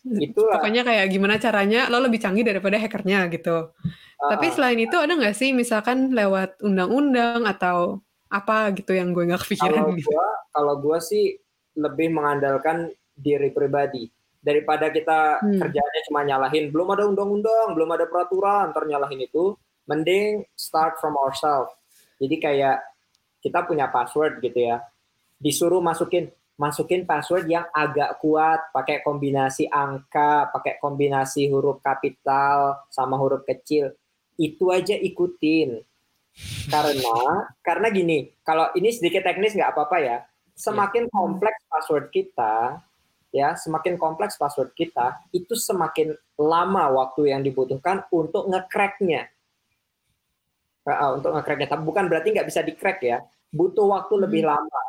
[0.02, 0.58] Itulah.
[0.58, 3.70] pokoknya kayak gimana caranya lo lebih canggih daripada hackernya gitu.
[4.18, 9.30] Uh, tapi selain itu ada nggak sih misalkan lewat undang-undang atau apa gitu yang gue
[9.30, 10.10] nggak kepikiran kalau gitu.
[10.10, 11.38] gue kalau gue sih
[11.78, 14.10] lebih mengandalkan diri pribadi.
[14.42, 15.62] Daripada kita hmm.
[15.62, 19.54] kerjanya cuma nyalahin belum ada undang-undang belum ada peraturan ternyalahin itu
[19.86, 21.70] mending start from ourselves.
[22.18, 22.82] Jadi kayak
[23.42, 24.80] kita punya password gitu ya.
[25.42, 33.18] Disuruh masukin masukin password yang agak kuat, pakai kombinasi angka, pakai kombinasi huruf kapital sama
[33.18, 33.90] huruf kecil.
[34.38, 35.82] Itu aja ikutin.
[36.70, 40.18] Karena karena gini, kalau ini sedikit teknis nggak apa-apa ya.
[40.52, 41.12] Semakin iya.
[41.12, 42.78] kompleks password kita,
[43.32, 49.31] ya, semakin kompleks password kita, itu semakin lama waktu yang dibutuhkan untuk ngecracknya.
[50.82, 51.70] Uh, untuk ngecracknya.
[51.70, 53.22] Tapi bukan berarti nggak bisa di-crack ya.
[53.54, 54.22] Butuh waktu hmm.
[54.26, 54.82] lebih lama.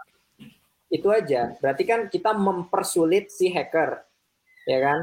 [0.90, 1.54] Itu aja.
[1.62, 4.02] Berarti kan kita mempersulit si hacker.
[4.66, 5.00] Ya kan?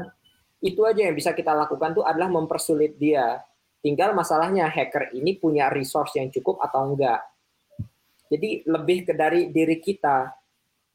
[0.59, 3.39] Itu aja yang bisa kita lakukan tuh adalah mempersulit dia.
[3.81, 7.23] Tinggal masalahnya hacker ini punya resource yang cukup atau enggak.
[8.31, 10.31] Jadi lebih ke dari diri kita.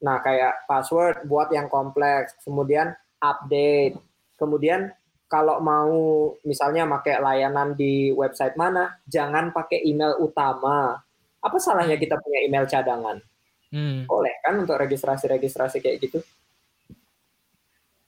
[0.01, 3.97] Nah, kayak password buat yang kompleks, kemudian update,
[4.37, 4.93] kemudian
[5.27, 11.03] kalau mau misalnya pakai layanan di website mana, jangan pakai email utama.
[11.43, 13.19] Apa salahnya kita punya email cadangan?
[13.67, 14.07] Hmm.
[14.07, 16.19] Boleh kan untuk registrasi-registrasi kayak gitu?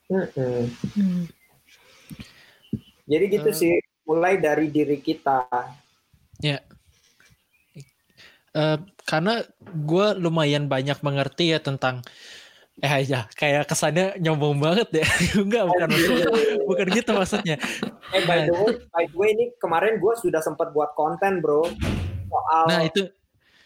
[0.07, 0.27] Hmm.
[0.95, 1.23] Hmm.
[3.03, 3.73] Jadi gitu uh, sih,
[4.07, 5.45] mulai dari diri kita.
[6.39, 6.63] Ya.
[8.55, 12.01] Uh, karena gue lumayan banyak mengerti ya tentang
[12.79, 15.07] eh aja kayak kesannya nyombong banget ya
[15.43, 16.27] enggak bukan maksudnya,
[16.63, 17.55] bukan gitu maksudnya.
[18.15, 21.67] Eh by the way by the way ini kemarin gue sudah sempat buat konten bro.
[22.29, 23.03] Soal nah itu.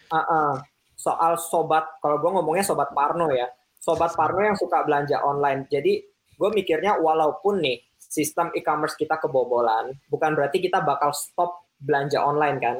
[0.10, 0.52] Uh -uh,
[0.98, 3.46] soal sobat kalau gue ngomongnya sobat Parno ya.
[3.78, 5.70] Sobat Parno yang suka belanja online.
[5.70, 6.02] Jadi
[6.34, 12.58] gue mikirnya walaupun nih sistem e-commerce kita kebobolan bukan berarti kita bakal stop belanja online
[12.58, 12.78] kan?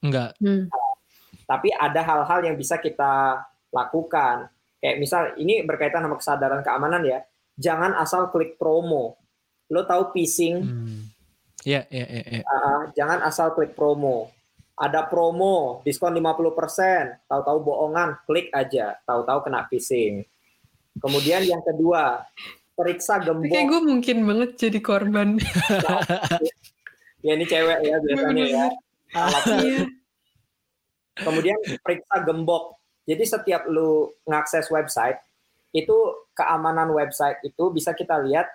[0.00, 0.32] Enggak.
[0.40, 0.64] Hmm.
[1.50, 3.42] tapi ada hal-hal yang bisa kita
[3.74, 4.46] lakukan
[4.80, 7.20] Kayak misal ini berkaitan sama kesadaran keamanan ya.
[7.60, 9.20] Jangan asal klik promo.
[9.68, 10.64] Lo tahu phishing?
[10.64, 11.00] Hmm.
[11.60, 12.42] Ya, ya, ya, ya.
[12.96, 14.32] jangan asal klik promo.
[14.80, 20.24] Ada promo, diskon 50%, tahu-tahu bohongan, klik aja, tahu-tahu kena phishing.
[20.96, 22.24] Kemudian yang kedua,
[22.72, 23.52] periksa gembok.
[23.52, 25.28] Kayak gue mungkin banget jadi korban.
[27.26, 28.66] ya ini cewek ya biasanya ya.
[29.60, 29.80] Iya.
[31.20, 32.79] Kemudian periksa gembok.
[33.10, 35.18] Jadi setiap lu ngakses website,
[35.74, 35.94] itu
[36.38, 38.46] keamanan website itu bisa kita lihat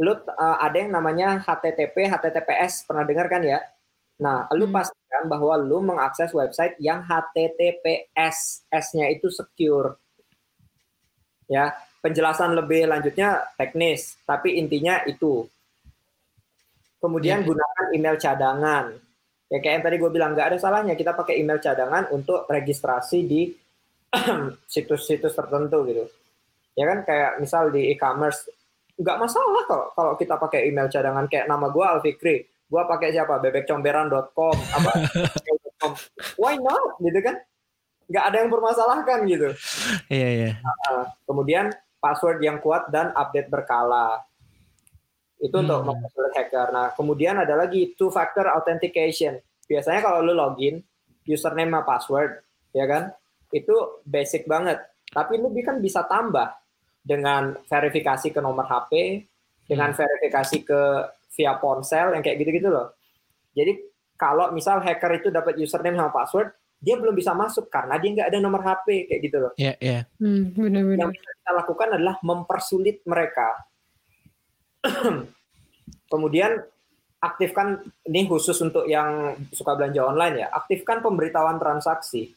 [0.00, 3.60] lu uh, ada yang namanya HTTP, HTTPS, pernah dengar kan ya?
[4.18, 4.74] Nah, lu Hmm.
[4.80, 9.94] pastikan bahwa lu mengakses website yang HTTPS, S-nya itu secure.
[11.46, 15.46] Ya, penjelasan lebih lanjutnya teknis, tapi intinya itu.
[16.98, 17.46] Kemudian Ya.
[17.46, 18.84] gunakan email cadangan.
[19.52, 23.28] Ya kayak yang tadi gue bilang nggak ada salahnya kita pakai email cadangan untuk registrasi
[23.28, 23.52] di
[24.72, 26.04] situs-situs tertentu gitu.
[26.74, 28.50] Ya kan kayak misal di e-commerce
[28.94, 33.42] nggak masalah kalau kalau kita pakai email cadangan kayak nama gue Alfikri, gue pakai siapa?
[33.42, 34.90] bebekcomberan.com apa?
[36.40, 36.98] Why not?
[37.02, 37.36] Gitu kan?
[38.06, 39.48] Nggak ada yang bermasalahkan gitu.
[40.12, 40.50] Iya iya.
[40.62, 44.22] Nah, kemudian password yang kuat dan update berkala.
[45.40, 45.88] Itu untuk Hmm.
[45.92, 46.68] mempersulit hacker.
[46.72, 49.36] Nah kemudian ada lagi two factor authentication.
[49.64, 50.80] Biasanya kalau lu login
[51.24, 52.44] username sama password
[52.76, 53.08] ya kan
[53.54, 54.82] itu basic banget
[55.14, 56.50] tapi lu kan bisa tambah
[56.98, 59.22] dengan verifikasi ke nomor HP,
[59.70, 60.80] dengan verifikasi ke
[61.38, 62.98] via ponsel yang kayak gitu-gitu loh.
[63.54, 63.78] Jadi
[64.18, 66.50] kalau misal hacker itu dapat username sama password,
[66.82, 69.52] dia belum bisa masuk karena dia nggak ada nomor HP kayak gitu loh.
[69.54, 70.00] Iya iya.
[70.18, 71.06] Hmm, benar-benar.
[71.06, 73.48] Yang bisa kita lakukan adalah mempersulit mereka.
[76.12, 76.58] Kemudian
[77.22, 82.34] aktifkan ini khusus untuk yang suka belanja online ya, aktifkan pemberitahuan transaksi.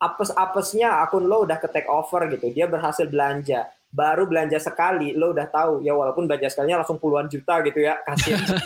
[0.00, 5.36] Apes-apesnya akun lo udah ke take over gitu, dia berhasil belanja, baru belanja sekali lo
[5.36, 8.40] udah tahu ya walaupun belanja sekalinya langsung puluhan juta gitu ya, kasihan.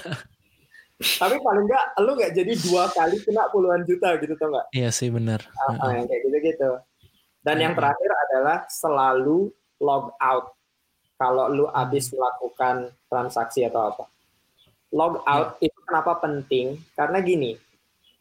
[0.94, 4.66] Tapi paling nggak lo nggak jadi dua kali kena puluhan juta gitu tuh nggak?
[4.70, 5.42] Iya sih benar.
[5.66, 6.70] Ah, yang kayak gitu-gitu.
[7.42, 7.82] Dan yang Hmm.
[7.82, 9.50] terakhir adalah selalu
[9.82, 10.54] log out
[11.18, 14.04] kalau lu habis melakukan transaksi atau apa.
[14.94, 16.78] Log out itu kenapa penting?
[16.94, 17.58] Karena gini,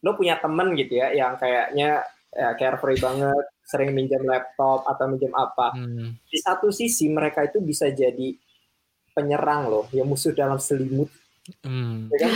[0.01, 2.01] lu punya temen gitu ya yang kayaknya
[2.33, 5.71] ya, carefree banget, sering minjem laptop atau minjem apa.
[5.73, 6.17] Hmm.
[6.25, 8.33] Di satu sisi mereka itu bisa jadi
[9.13, 11.09] penyerang loh, ya musuh dalam selimut,
[11.61, 12.07] Hmm.
[12.07, 12.31] ya kan?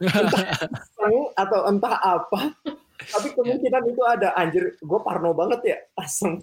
[0.96, 2.54] Sang atau entah apa.
[2.96, 6.40] Tapi kemungkinan itu ada anjir, gue parno banget ya, langsung.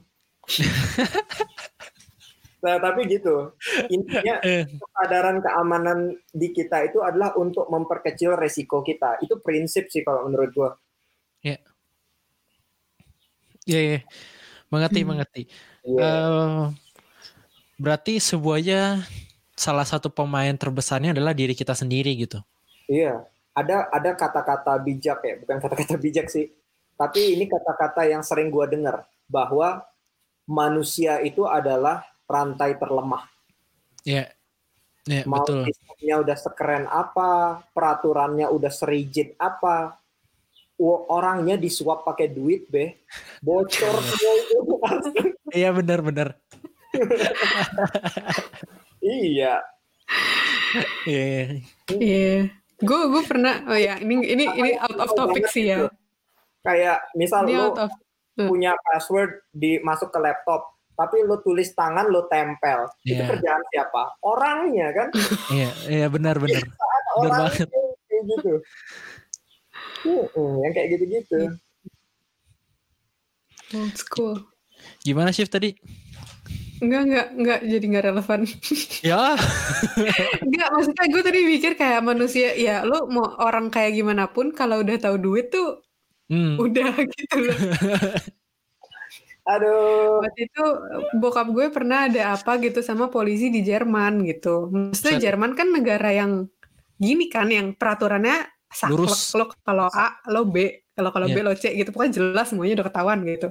[2.63, 3.55] nah, tapi gitu.
[3.87, 5.99] Intinya Eh, kesadaran keamanan
[6.31, 9.19] di kita itu adalah untuk memperkecil resiko kita.
[9.19, 10.71] Itu prinsip sih kalau menurut gue.
[13.67, 13.99] Iya iya.
[14.69, 15.09] Mengerti Hmm.
[15.09, 15.41] mengerti.
[15.85, 16.01] Iya.
[16.01, 16.61] Eh,
[17.79, 19.03] berarti sebuahnya
[19.53, 22.41] salah satu pemain terbesarnya adalah diri kita sendiri gitu.
[22.89, 23.23] Iya.
[23.53, 26.49] Ada ada kata-kata bijak ya, bukan kata-kata bijak sih.
[26.97, 29.85] Tapi ini kata-kata yang sering gue dengar bahwa
[30.49, 33.29] manusia itu adalah rantai terlemah.
[34.03, 34.33] Iya.
[35.03, 35.67] Iya mau betul.
[35.67, 39.99] sistemnya udah sekeren apa, peraturannya udah serigid apa,
[40.85, 43.05] orangnya disuap pakai duit be,
[43.39, 45.23] bocor semua itu.
[45.49, 46.27] Iya benar benar.
[48.99, 49.61] iya,
[51.05, 51.23] Iya.
[51.29, 51.43] iya.
[51.89, 52.35] Iya.
[52.77, 55.87] Gue gue pernah oh ya ini ini ini out of topic sih ya.
[56.59, 57.91] kayak misal Ini lo of
[58.33, 63.29] punya password di masuk ke laptop, tapi lo tulis tangan lo tempel, itu Iya.
[63.29, 64.03] kerjaan siapa?
[64.21, 65.07] Orangnya kan,
[65.49, 66.63] Iya iya benar benar.
[67.13, 67.67] Orangnya banget.
[67.69, 68.53] kayak gitu.
[70.03, 71.39] Hmm, yang kayak gitu-gitu.
[73.73, 74.35] old school.
[75.01, 75.73] Gimana shift tadi?
[76.77, 78.39] Enggak enggak enggak jadi nggak relevan.
[79.07, 79.35] Ya.
[80.43, 84.83] Enggak maksudnya gue tadi mikir kayak manusia ya lo mau orang kayak gimana pun kalau
[84.83, 85.79] udah tahu duit tuh
[86.31, 86.55] Hmm.
[86.55, 86.87] udah
[87.19, 87.57] gitu loh.
[89.43, 90.63] Aduh, Waktu itu
[91.19, 94.71] bokap gue pernah ada apa gitu sama polisi di Jerman gitu.
[94.71, 95.19] Maksudnya.
[95.19, 96.47] Jerman kan negara yang
[96.95, 98.39] gini kan yang peraturannya
[98.73, 99.31] saklek Lurus.
[99.33, 100.57] lo kalau A lo B
[100.91, 101.45] kalau kalau B Iya.
[101.45, 103.47] lo C gitu pokoknya jelas semuanya udah ketahuan gitu.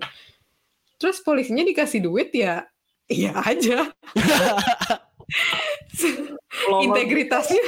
[0.96, 2.66] Terus polisinya dikasih duit ya
[3.06, 3.90] iya aja
[6.80, 7.62] integritasnya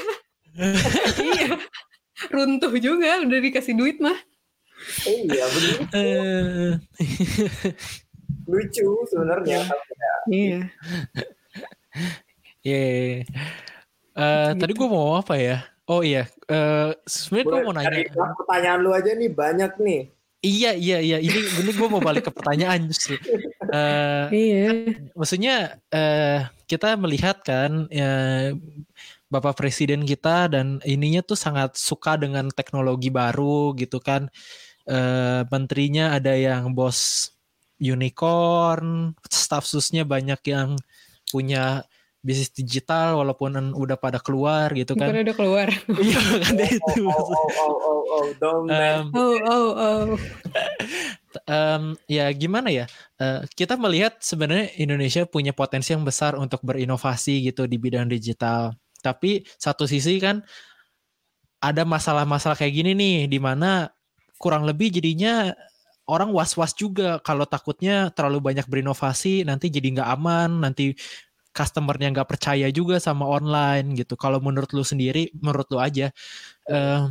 [1.34, 1.58] iya
[2.30, 4.14] runtuh juga udah dikasih duit mah
[5.06, 5.76] iya bener.
[5.92, 6.72] Eh,
[8.44, 9.58] lucu sebenarnya.
[10.26, 10.60] iya
[12.60, 13.24] Iya.
[14.14, 14.56] Eh, Gitu.
[14.56, 15.58] tadi gue mau apa ya?
[15.84, 18.08] Oh iya, eh sebenarnya gue mau nanya.
[18.40, 20.02] pertanyaan lu aja nih banyak nih.
[20.44, 23.16] Iya iya iya, ini ini gue mau balik ke pertanyaan justru.
[23.74, 24.70] Eh, iya
[25.12, 28.52] maksudnya eh kita melihat kan ya,
[29.28, 34.28] Bapak Presiden kita dan ininya tuh sangat suka dengan teknologi baru gitu kan.
[34.88, 37.28] Eh menterinya ada yang bos
[37.80, 40.76] unicorn, staff susnya banyak yang
[41.28, 41.84] punya
[42.24, 45.12] bisnis digital walaupun udah pada keluar gitu kan.
[45.12, 45.68] Bukan udah keluar.
[46.04, 47.04] Iya kan itu.
[47.04, 50.04] Oh, oh, oh, oh, oh, don't Um, Oh, oh, oh.
[51.52, 52.88] um, ya gimana ya?
[53.20, 58.72] Uh, kita melihat sebenarnya Indonesia punya potensi yang besar untuk berinovasi gitu di bidang digital.
[59.04, 60.40] Tapi satu sisi kan
[61.60, 63.92] ada masalah-masalah kayak gini nih, di mana
[64.40, 65.52] kurang lebih jadinya
[66.04, 70.92] orang was-was juga kalau takutnya terlalu banyak berinovasi nanti jadi nggak aman, nanti
[71.54, 74.18] customernya nggak percaya juga sama online gitu.
[74.18, 76.10] Kalau menurut lu sendiri, menurut lu aja,
[76.68, 77.08] uh,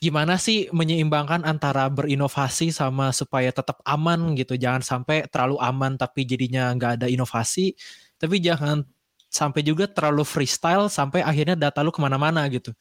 [0.00, 6.24] gimana sih menyeimbangkan antara berinovasi sama supaya tetap aman gitu jangan sampai terlalu aman tapi
[6.24, 7.74] jadinya nggak ada inovasi
[8.16, 8.86] tapi jangan
[9.28, 12.72] sampai juga terlalu freestyle sampai akhirnya data lu ke mana-mana gitu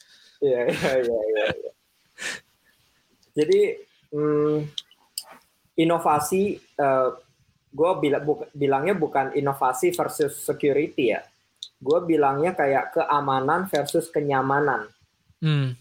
[0.41, 1.45] Iya, iya, iya, iya.
[1.49, 1.71] iya.
[3.37, 3.61] Jadi
[4.13, 4.57] hmm,
[5.77, 7.17] inovasi, uh,
[7.71, 11.21] gue bila, bu, bilangnya bukan inovasi versus security ya.
[11.77, 14.89] Gue bilangnya kayak keamanan versus kenyamanan.
[15.43, 15.77] hmm.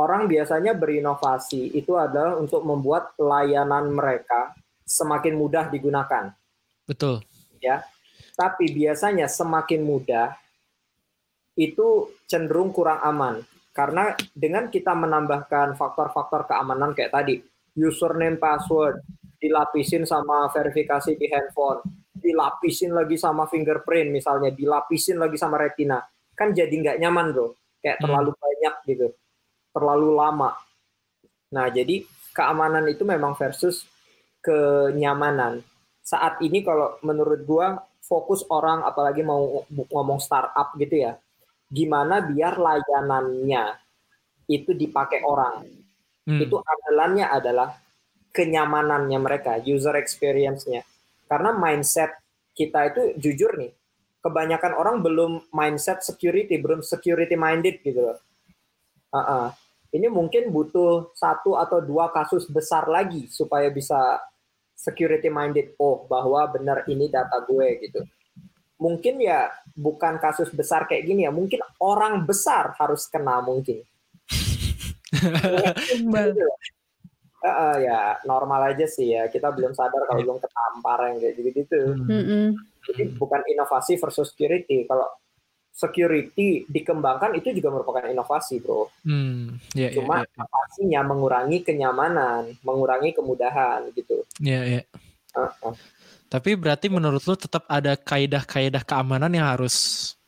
[0.00, 6.32] Orang biasanya berinovasi itu adalah untuk membuat layanan mereka semakin mudah digunakan,
[6.88, 7.20] betul
[7.60, 7.84] ya.
[8.32, 10.32] Tapi biasanya semakin mudah
[11.60, 13.44] itu cenderung kurang aman.
[13.70, 17.38] Karena dengan kita menambahkan faktor-faktor keamanan kayak tadi,
[17.76, 19.04] username, password,
[19.40, 21.80] dilapisin sama verifikasi di handphone,
[22.12, 25.98] dilapisin lagi sama fingerprint misalnya, dilapisin lagi sama retina,
[26.36, 28.04] kan jadi nggak nyaman bro, kayak Hmm.
[28.04, 29.08] terlalu banyak gitu,
[29.72, 30.50] terlalu lama.
[31.56, 32.04] Nah jadi
[32.36, 33.88] keamanan itu memang versus
[34.44, 35.64] kenyamanan.
[36.04, 41.16] Saat ini kalau menurut gua fokus orang apalagi mau ngomong startup gitu ya,
[41.72, 43.64] gimana biar layanannya
[44.50, 45.64] itu dipakai orang.
[46.28, 46.40] Hmm.
[46.42, 47.72] Itu andalannya adalah
[48.30, 50.86] kenyamanannya mereka, user experience-nya.
[51.26, 52.14] Karena mindset
[52.54, 53.72] kita itu jujur nih,
[54.20, 58.18] kebanyakan orang belum mindset security, belum security minded gitu loh.
[59.10, 59.50] Uh-uh.
[59.90, 64.22] Ini mungkin butuh satu atau dua kasus besar lagi supaya bisa
[64.78, 65.74] security minded.
[65.82, 68.06] Oh, bahwa benar ini data gue gitu.
[68.80, 73.82] Mungkin ya bukan kasus besar kayak gini ya, mungkin orang besar harus kena mungkin.
[77.40, 77.48] Gitu.
[77.48, 81.80] Uh, ya normal aja sih ya kita belum sadar kalau belum ketampar yang kayak gitu-gitu.
[81.96, 82.04] Hmm.
[82.04, 82.46] Mm-mm.
[82.84, 84.84] Jadi bukan inovasi versus security.
[84.84, 85.08] Kalau
[85.72, 88.92] security dikembangkan itu juga merupakan inovasi, bro.
[89.08, 89.56] Hmm.
[89.72, 90.32] Ya, ya, Cuma ya, ya.
[90.36, 94.20] inovasinya mengurangi kenyamanan, mengurangi kemudahan gitu.
[94.36, 94.82] Ya, ya.
[95.32, 95.72] Uh-uh.
[96.30, 99.74] Tapi berarti menurut lu tetap ada kaidah-kaidah keamanan yang harus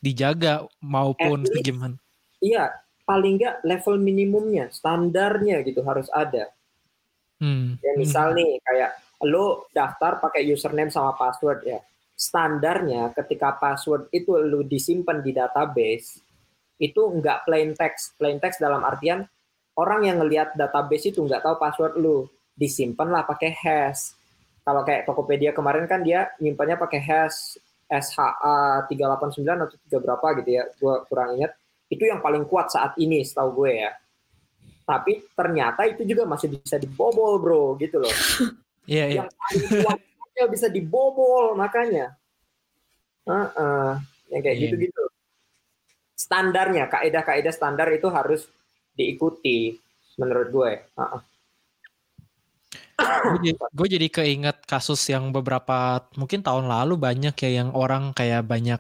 [0.02, 1.62] dijaga maupun least.
[1.62, 1.96] gimana?
[2.42, 2.74] Iya,
[3.06, 6.50] paling nggak level minimumnya, standarnya gitu harus ada.
[7.42, 7.74] Hmm.
[7.82, 11.82] Ya misal nih kayak lo daftar pakai username sama password ya.
[12.14, 16.22] Standarnya ketika password itu lo disimpan di database
[16.78, 18.14] itu nggak plain text.
[18.14, 19.26] Plain text dalam artian
[19.74, 22.30] orang yang ngelihat database itu nggak tahu password lo.
[22.54, 24.14] Disimpan lah pakai hash.
[24.62, 27.58] Kalau kayak Tokopedia kemarin kan dia nyimpannya pakai hash
[27.90, 30.64] SHA 389 atau 3 berapa gitu ya.
[30.78, 31.58] Gue kurang ingat.
[31.90, 33.90] Itu yang paling kuat saat ini setahu gue ya
[34.82, 38.12] tapi ternyata itu juga masih bisa dibobol bro gitu loh
[38.82, 39.22] Iya, iya.
[39.22, 39.30] yang
[39.86, 42.18] kuatnya bisa dibobol makanya
[43.22, 43.90] Heeh.
[44.34, 44.62] yang kayak Iya.
[44.66, 45.02] gitu-gitu
[46.18, 48.50] standarnya kaidah-kaidah standar itu harus
[48.94, 49.78] diikuti
[50.18, 51.20] menurut gue Heeh.
[53.74, 58.78] gue jadi keinget kasus yang beberapa mungkin tahun lalu banyak ya yang orang kayak banyak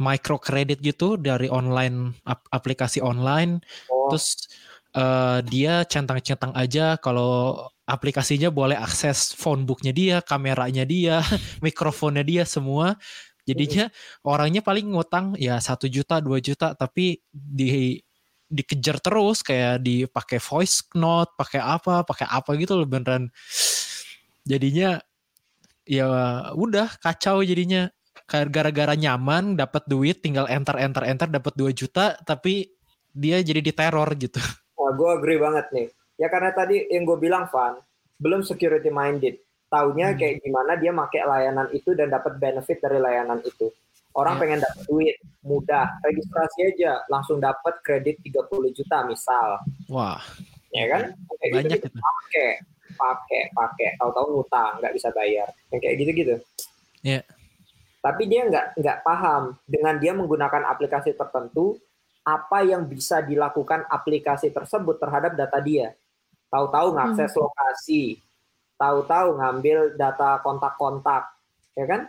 [0.00, 3.60] microcredit gitu dari online ap- aplikasi online
[3.92, 4.48] oh terus
[4.96, 11.22] eh, dia centang-centang aja kalau aplikasinya boleh akses phone booknya dia kameranya dia
[11.66, 12.94] mikrofonnya dia semua
[13.42, 13.90] jadinya
[14.22, 17.98] orangnya paling ngutang ya satu juta dua juta tapi di
[18.50, 23.30] dikejar terus kayak dipakai voice note, pakai apa, pakai apa gitu loh beneran.
[24.42, 24.98] Jadinya
[25.86, 26.06] ya
[26.58, 27.86] udah kacau jadinya
[28.26, 32.74] gara-gara nyaman dapat duit tinggal enter enter enter dapat 2 juta tapi
[33.14, 34.42] dia jadi diteror gitu.
[34.92, 35.88] Gue agree banget nih.
[36.16, 37.80] Ya karena tadi yang gue bilang, Van,
[38.16, 39.40] belum security minded.
[39.66, 40.18] Taunya Hmm.
[40.18, 43.70] kayak gimana dia pakai layanan itu dan dapat benefit dari layanan itu.
[44.10, 44.40] Orang Ya.
[44.42, 45.86] pengen dapat duit, mudah.
[46.02, 49.62] Registrasi aja, langsung dapat kredit 30 juta misal.
[49.86, 50.18] Wah,
[50.70, 51.02] Ya kan?
[51.40, 51.98] Kayak banyak gitu, itu.
[51.98, 52.50] pakai,
[52.94, 53.88] pakai, pakai.
[53.98, 55.50] Tahu-tahu ngutang, nggak bisa bayar.
[55.70, 56.34] Yang kayak gitu-gitu.
[57.02, 57.20] Ya.
[57.98, 61.74] Tapi dia nggak nggak paham dengan dia menggunakan aplikasi tertentu
[62.30, 65.98] apa yang bisa dilakukan aplikasi tersebut terhadap data dia.
[66.46, 68.22] Tahu-tahu ngakses lokasi,
[68.78, 71.30] tahu-tahu ngambil data kontak-kontak,
[71.74, 72.00] ya kan?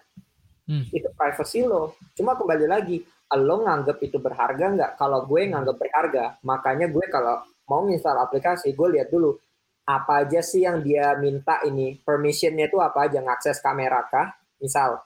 [0.69, 0.86] Hmm.
[0.93, 1.97] Itu privacy lo.
[2.13, 3.01] Cuma kembali lagi,
[3.38, 4.91] lo nganggap itu berharga nggak?
[4.97, 9.38] Kalau gue nganggap berharga, makanya gue kalau mau install aplikasi, gue lihat dulu
[9.86, 14.30] apa aja sih yang dia minta ini permissionnya itu apa aja ngakses kamera kah
[14.61, 15.01] misal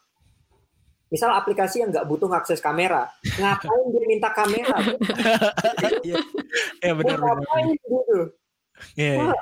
[1.10, 3.06] misal aplikasi yang nggak butuh akses kamera
[3.38, 4.78] ngapain dia minta kamera?
[6.06, 6.22] Ya,
[6.82, 7.82] ya benar ngapain benar.
[7.82, 8.20] gitu?
[8.94, 9.34] Yeah, yeah.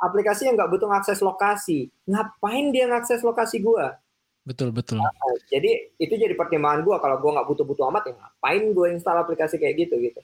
[0.00, 3.96] aplikasi yang nggak butuh akses lokasi ngapain dia ngakses lokasi gua?
[4.44, 5.00] Betul betul.
[5.00, 5.12] Nah,
[5.48, 9.24] jadi itu jadi pertimbangan gua kalau gua nggak butuh butuh amat ya ngapain gua install
[9.24, 10.20] aplikasi kayak gitu gitu.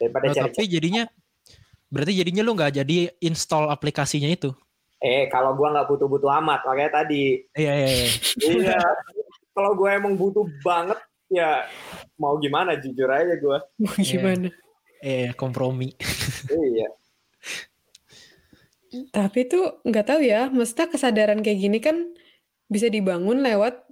[0.00, 1.04] Daripada nah, tapi jadinya
[1.92, 4.52] berarti jadinya lu nggak jadi install aplikasinya itu?
[5.00, 7.44] Eh kalau gua nggak butuh butuh amat makanya tadi.
[7.52, 8.08] Iya iya iya,
[8.44, 8.80] iya
[9.56, 11.00] kalau gue emang butuh banget
[11.32, 11.64] ya
[12.20, 14.52] mau gimana jujur aja gue mau gimana
[15.00, 15.96] eh yeah, kompromi
[16.52, 16.92] iya
[19.10, 21.96] tapi tuh nggak tahu ya mesti kesadaran kayak gini kan
[22.68, 23.82] bisa dibangun lewat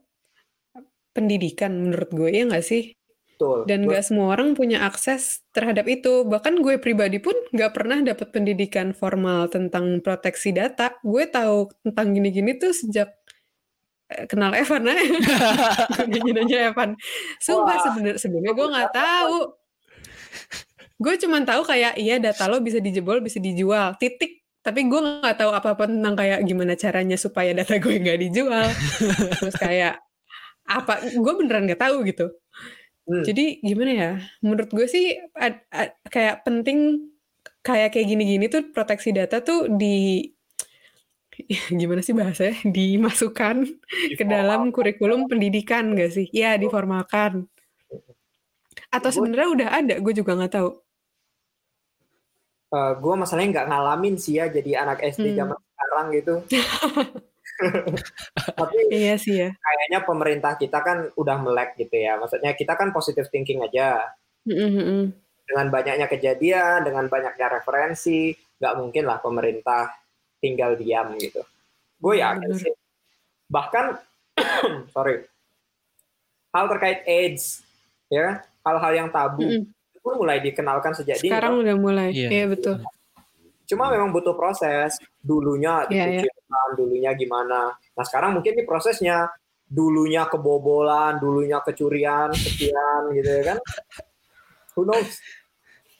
[1.16, 2.92] pendidikan menurut gue ya nggak sih
[3.34, 3.66] Betul.
[3.66, 6.22] Dan nggak semua orang punya akses terhadap itu.
[6.22, 10.94] Bahkan gue pribadi pun nggak pernah dapat pendidikan formal tentang proteksi data.
[11.02, 13.10] Gue tahu tentang gini-gini tuh sejak
[14.28, 15.05] kenal Evan aja.
[16.09, 16.90] nanya Evan.
[17.40, 19.38] Sumpah sebenarnya sebelumnya gue nggak tahu.
[21.00, 23.96] Gue cuma tahu kayak iya data lo bisa dijebol, bisa dijual.
[23.98, 24.44] Titik.
[24.64, 28.66] Tapi gue nggak tahu apa-apa tentang kayak gimana caranya supaya data gue nggak dijual.
[29.40, 30.00] Terus kayak
[30.64, 31.05] apa?
[31.12, 32.32] Gue beneran nggak tahu gitu.
[33.05, 33.20] Hmm.
[33.20, 34.12] Jadi gimana ya?
[34.40, 37.12] Menurut gue sih ad, ad, kayak penting
[37.61, 40.28] kayak kayak gini-gini tuh proteksi data tuh di
[41.80, 43.57] gimana sih bahasanya dimasukkan
[44.14, 46.26] ke dalam kurikulum pendidikan gak sih?
[46.30, 47.47] Ya diformalkan.
[48.91, 50.70] Atau sebenarnya udah ada, gue juga nggak tahu.
[52.70, 55.39] Uh, eh, gue masalahnya nggak ngalamin sih ya jadi anak SD hmm.
[55.39, 56.35] zaman sekarang gitu.
[58.59, 59.51] Tapi iya sih ya.
[59.55, 62.18] Kayaknya pemerintah kita kan udah melek gitu ya.
[62.18, 64.11] Maksudnya kita kan positive thinking aja.
[64.43, 65.03] Mm-hmm.
[65.45, 69.93] Dengan banyaknya kejadian, dengan banyaknya referensi, nggak mungkin lah pemerintah
[70.45, 71.40] tinggal diam gitu.
[71.97, 72.61] Gue yakin Bener.
[72.61, 72.74] sih.
[73.49, 73.84] Bahkan,
[74.95, 75.24] sorry,
[76.53, 77.64] hal terkait AIDS,
[78.12, 80.01] ya, hal-hal yang tabu, mm -hmm.
[80.05, 81.32] pun mulai dikenalkan sejak dini.
[81.32, 82.30] Sekarang udah mulai, iya yeah.
[82.45, 82.76] yeah, betul.
[83.64, 85.01] Cuma memang butuh proses.
[85.24, 86.72] Dulunya yeah, yeah.
[86.76, 87.72] dulunya gimana.
[87.72, 89.32] Nah sekarang mungkin ini prosesnya
[89.64, 93.59] dulunya kebobolan, dulunya kecurian, sekian gitu ya kan.
[94.76, 95.16] Who knows?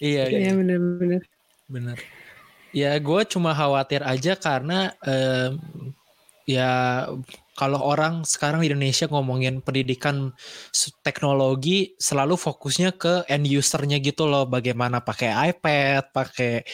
[0.03, 0.53] Iya, iya, iya.
[0.53, 1.23] benar-benar.
[1.71, 1.99] Benar.
[2.75, 5.63] Ya gue cuma khawatir aja karena um,
[6.45, 7.07] ya
[7.55, 10.35] kalau orang sekarang di Indonesia ngomongin pendidikan
[11.07, 16.67] teknologi selalu fokusnya ke end usernya gitu loh bagaimana pakai iPad pakai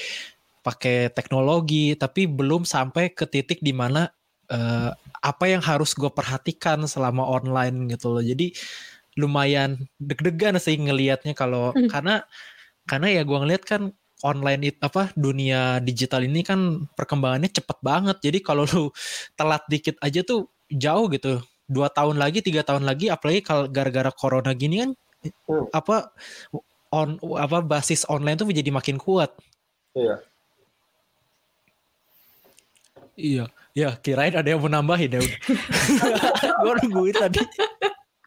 [0.65, 4.09] pakai teknologi tapi belum sampai ke titik di mana
[4.49, 8.53] uh, apa yang harus gue perhatikan selama online gitu loh jadi
[9.21, 11.93] lumayan deg-degan sih ngelihatnya kalau hmm.
[11.93, 12.25] karena
[12.89, 13.93] karena ya gue ngeliat kan
[14.23, 18.17] online itu apa dunia digital ini kan perkembangannya cepet banget.
[18.21, 18.85] Jadi kalau lu
[19.39, 21.41] telat dikit aja tuh jauh gitu.
[21.71, 24.91] Dua tahun lagi tiga tahun lagi apalagi kalau gara-gara corona gini kan
[25.47, 25.71] hmm.
[25.71, 26.11] apa
[26.91, 29.31] on apa basis online tuh menjadi makin kuat.
[29.95, 30.17] Iya.
[33.15, 33.45] Iya.
[33.71, 35.23] Ya kirain ada yang mau nambahin ya.
[36.63, 37.39] Gue nungguin tadi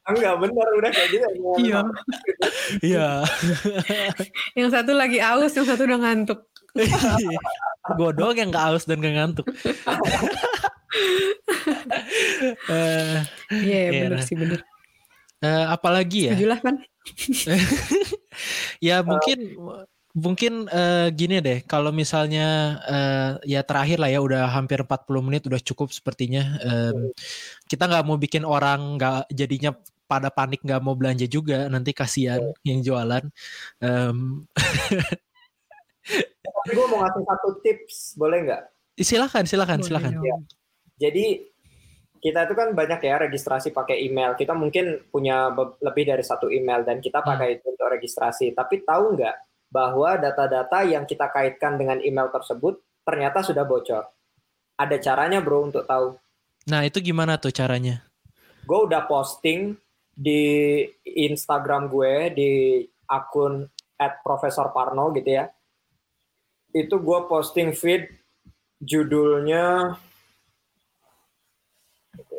[0.04, 1.28] Enggak benar udah kayak gitu.
[1.64, 1.80] Iya.
[2.84, 3.08] Iya.
[4.60, 6.40] yang satu lagi aus, yang satu udah ngantuk.
[8.00, 9.48] Gue doang yang gak aus dan gak ngantuk.
[12.68, 13.20] uh,
[13.64, 14.60] iya yeah, benar sih benar.
[15.44, 16.34] Uh, apalagi ya?
[16.36, 16.76] Setujulah kan.
[18.88, 19.84] ya mungkin uh,
[20.14, 25.42] mungkin uh, gini deh kalau misalnya uh, ya terakhir lah ya udah hampir 40 menit
[25.50, 27.10] udah cukup sepertinya um,
[27.66, 29.74] kita nggak mau bikin orang nggak jadinya
[30.06, 33.26] pada panik nggak mau belanja juga nanti kasihan yang jualan
[33.82, 34.46] um,
[36.64, 38.62] tapi gue mau ngasih satu tips boleh nggak?
[39.00, 40.12] Silakan silakan silakan.
[40.22, 40.38] ya.
[41.10, 41.50] jadi
[42.24, 44.36] kita itu kan banyak ya registrasi pakai email.
[44.40, 45.52] Kita mungkin punya
[45.84, 47.56] lebih dari satu email dan kita pakai hmm.
[47.60, 48.56] itu untuk registrasi.
[48.56, 49.36] Tapi tahu nggak
[49.74, 54.06] bahwa data-data yang kita kaitkan dengan email tersebut ternyata sudah bocor.
[54.78, 56.14] Ada caranya bro untuk tahu.
[56.70, 58.06] Nah itu gimana tuh caranya?
[58.70, 59.74] Gue udah posting
[60.14, 62.52] di Instagram gue di
[63.10, 63.66] akun
[63.98, 65.50] at Profesor Parno gitu ya.
[66.70, 68.06] Itu gue posting feed
[68.78, 69.98] judulnya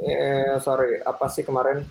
[0.05, 1.83] eh, sorry apa sih kemarin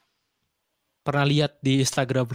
[1.01, 2.29] Pernah lihat di Instagram.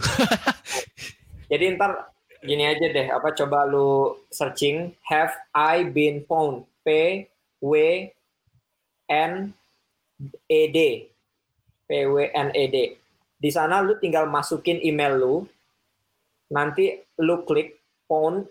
[1.51, 2.11] Jadi ntar
[2.43, 6.67] gini aja deh, apa coba lu searching have I been pwned?
[6.83, 7.23] P
[7.63, 8.11] W
[9.07, 9.55] N
[10.51, 11.07] E D.
[11.87, 12.99] P W N E D.
[13.43, 15.35] Di sana lu tinggal masukin email lu.
[16.55, 17.75] Nanti lu klik
[18.07, 18.47] phone.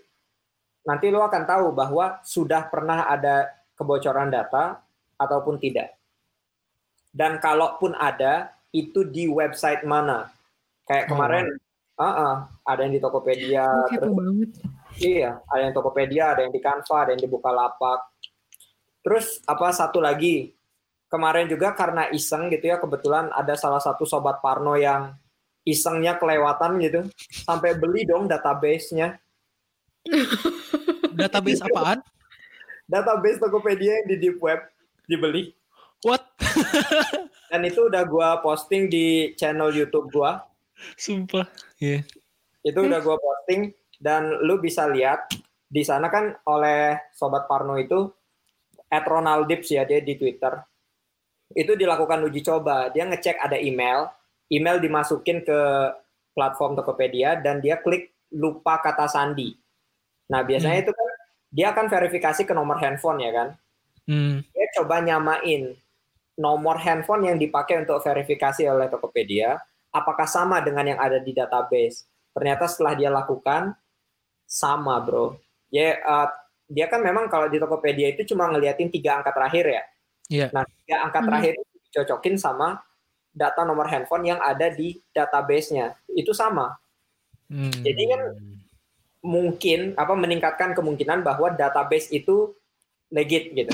[0.84, 4.84] Nanti lu akan tahu bahwa sudah pernah ada kebocoran data
[5.16, 5.96] ataupun tidak.
[7.08, 10.28] Dan kalaupun ada, itu di website mana?
[10.88, 11.10] Kayak Oh.
[11.16, 11.46] kemarin,
[12.00, 12.34] uh-uh,
[12.64, 14.50] ada yang di Tokopedia, terus banget.
[14.96, 18.00] Iya, ada yang Tokopedia, ada yang di Canva, ada yang di Bukalapak.
[19.04, 20.56] Terus apa satu lagi?
[21.12, 25.12] Kemarin juga karena iseng gitu ya, kebetulan ada salah satu sobat Parno yang
[25.60, 27.04] isengnya kelewatan gitu,
[27.44, 29.20] sampai beli dong database-nya.
[31.20, 32.00] Database apaan?
[32.88, 34.64] Database Tokopedia yang di deep web
[35.04, 35.52] dibeli.
[36.00, 36.24] What?
[37.52, 40.40] Dan itu udah gua posting di channel YouTube gua.
[40.96, 41.44] Sumpah.
[41.76, 42.08] Iya.
[42.64, 45.30] Itu udah gua posting dan lu bisa lihat
[45.68, 48.10] di sana kan oleh sobat Parno itu
[48.90, 50.71] at Ronaldips ya dia di Twitter.
[51.52, 52.90] Itu dilakukan uji coba.
[52.90, 54.08] Dia ngecek ada email,
[54.48, 55.60] email dimasukin ke
[56.32, 59.52] platform Tokopedia dan dia klik lupa kata sandi.
[60.32, 60.84] Nah, biasanya Hmm.
[60.88, 61.08] itu kan
[61.52, 63.48] dia akan verifikasi ke nomor handphone ya kan.
[64.08, 64.40] Hmm.
[64.56, 65.76] Dia coba nyamain
[66.40, 69.60] nomor handphone yang dipakai untuk verifikasi oleh Tokopedia
[69.92, 72.08] apakah sama dengan yang ada di database.
[72.32, 73.76] Ternyata setelah dia lakukan
[74.48, 75.36] sama, Bro.
[75.68, 76.28] Ya eh,
[76.72, 79.82] dia kan memang kalau di Tokopedia itu cuma ngeliatin tiga angka terakhir ya.
[80.32, 80.46] Iya.
[80.56, 81.28] Nah, tiga angka Hmm.
[81.32, 82.68] terakhir itu dicocokin sama
[83.32, 85.96] data nomor handphone yang ada di database-nya.
[86.12, 86.76] Itu sama.
[87.48, 87.72] Hmm.
[87.72, 88.22] Jadi kan
[89.22, 92.58] Mungkin apa meningkatkan kemungkinan bahwa database itu
[93.14, 93.70] legit gitu.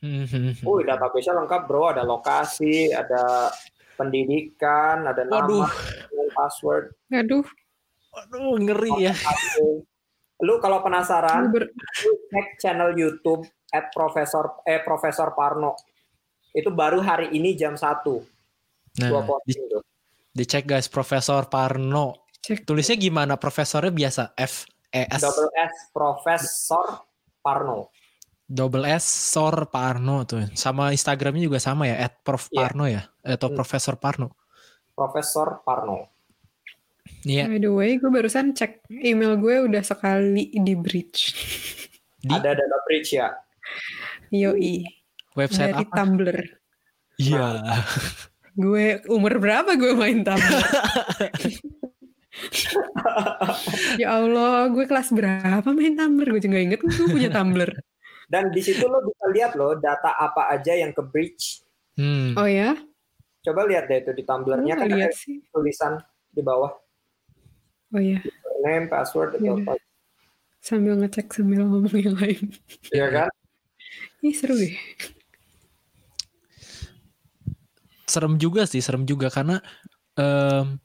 [0.00, 0.24] Hmm.
[0.64, 1.92] Oh, database-nya lengkap, Bro.
[1.92, 3.52] Ada lokasi, ada
[4.00, 5.68] pendidikan, ada nama,
[6.32, 6.96] password.
[7.12, 7.44] Aduh,
[8.16, 9.14] Aduh, ngeri ya.
[10.48, 11.66] Lu kalau penasaran, lu
[12.32, 13.44] cek channel YouTube
[13.74, 15.76] at Profesor eh Profesor Parno.
[16.50, 18.04] Itu baru hari ini jam 1.
[18.08, 18.22] Gua
[18.98, 19.82] Nah, di- posting tuh.
[20.32, 22.26] dicek guys, Profesor Parno.
[22.38, 22.64] cek.
[22.64, 23.34] Tulisnya gimana?
[23.34, 26.86] Profesornya biasa F E S Double S Profesor
[27.38, 27.90] Parno.
[28.48, 30.48] double S Sor Parno tuh.
[30.54, 32.56] Sama Instagramnya juga sama ya, at Prof Iya.
[32.56, 33.56] Parno ya, atau Hmm.
[33.56, 34.32] Profesor Parno.
[34.96, 36.08] Profesor Parno.
[37.22, 37.44] Iya.
[37.44, 41.36] By the way, gue barusan cek email gue udah sekali di breach.
[42.18, 43.28] Di Ada data breach ya.
[44.30, 44.84] Yoi.
[45.38, 45.94] Website Dari apa?
[45.94, 46.38] Tumblr.
[47.16, 47.46] Iya.
[48.58, 50.58] Gue umur berapa gue main Tumblr?
[54.02, 56.26] ya Allah, gue kelas berapa main Tumblr?
[56.26, 57.70] Gue juga inget gue punya Tumblr.
[58.28, 61.62] Dan di situ lo bisa lihat loh data apa aja yang ke breach.
[61.94, 62.34] Hmm.
[62.34, 62.74] Oh ya?
[63.40, 65.40] Coba lihat deh itu di Tumblr-nya kan ada sih.
[65.48, 65.96] tulisan
[66.28, 66.74] di bawah
[67.88, 68.20] Oh ya,
[68.60, 69.64] name, password, atau Iya.
[69.64, 69.72] apa.
[70.60, 72.52] sambil ngecek sambil ngomong yang lain.
[72.92, 73.28] Iya kan?
[74.20, 74.76] Ih seru deh.
[78.08, 79.60] Serem juga sih, serem juga karena
[80.16, 80.80] em,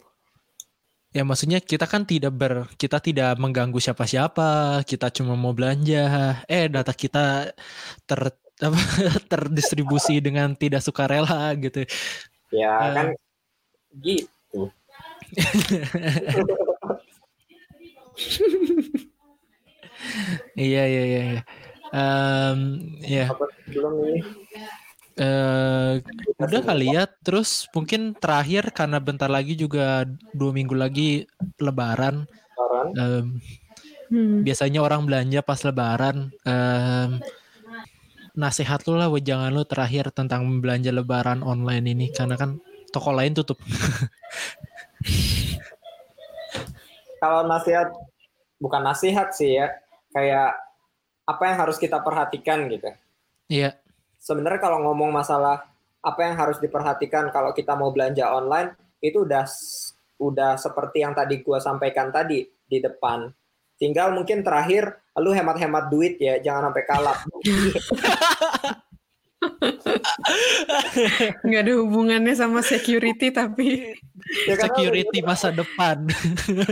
[1.13, 6.37] ya maksudnya kita kan tidak ber kita tidak mengganggu siapa-siapa, kita cuma mau belanja.
[6.45, 7.49] Eh data kita
[8.05, 8.19] ter
[8.61, 8.77] apa,
[9.31, 11.87] terdistribusi dengan tidak sukarela gitu.
[12.53, 12.91] Ya Eh.
[12.93, 13.07] kan
[14.03, 14.69] gitu.
[20.59, 21.21] Iya iya iya.
[21.31, 21.41] iya.
[21.93, 22.59] Em,
[23.05, 24.19] ya Apa belum ini?
[25.17, 26.01] Eh
[26.41, 27.05] udah kali ya.
[27.21, 31.25] Terus mungkin terakhir karena bentar lagi juga dua minggu lagi
[31.61, 32.25] Lebaran.
[32.57, 32.87] Saran.
[32.97, 33.27] Em,
[34.13, 34.45] Hmm.
[34.45, 37.17] biasanya orang belanja pas lebaran em,
[38.37, 42.61] nasihat lu lah jangan lu terakhir tentang belanja lebaran online ini karena kan
[42.93, 43.57] toko lain tutup
[47.23, 47.87] Kalau nasihat
[48.59, 49.71] bukan nasihat sih ya,
[50.11, 50.59] kayak
[51.23, 52.91] apa yang harus kita perhatikan gitu.
[53.47, 53.79] iya
[54.23, 55.67] Sebenarnya kalau ngomong masalah
[55.99, 58.71] apa yang harus diperhatikan kalau kita mau belanja online
[59.03, 59.43] itu udah
[60.23, 63.27] udah seperti yang tadi gua sampaikan tadi di depan.
[63.75, 67.17] Tinggal mungkin terakhir lu hemat-hemat duit ya, jangan sampai kalap.
[71.43, 73.91] Nggak ada hubungannya sama security tapi
[74.47, 76.07] Ya, security masa depan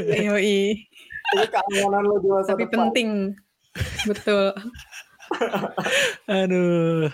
[0.08, 0.88] yoi.
[1.36, 2.74] Itu keamanan lu di masa Tapi depan.
[2.88, 3.10] penting.
[4.08, 4.56] Betul.
[6.28, 7.08] aduh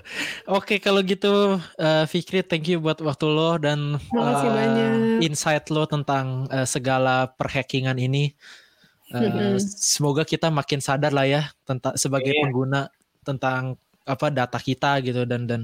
[0.47, 4.91] oke kalau gitu eh, Fikri thank you buat waktu lo dan Makasih banyak.
[5.21, 8.33] insight lo tentang eh, segala perhackingan ini
[9.07, 9.55] Mm-mm.
[9.61, 12.43] semoga kita makin sadar lah ya tentang sebagai Iya.
[12.43, 12.81] pengguna
[13.23, 15.61] tentang apa data kita gitu dan dan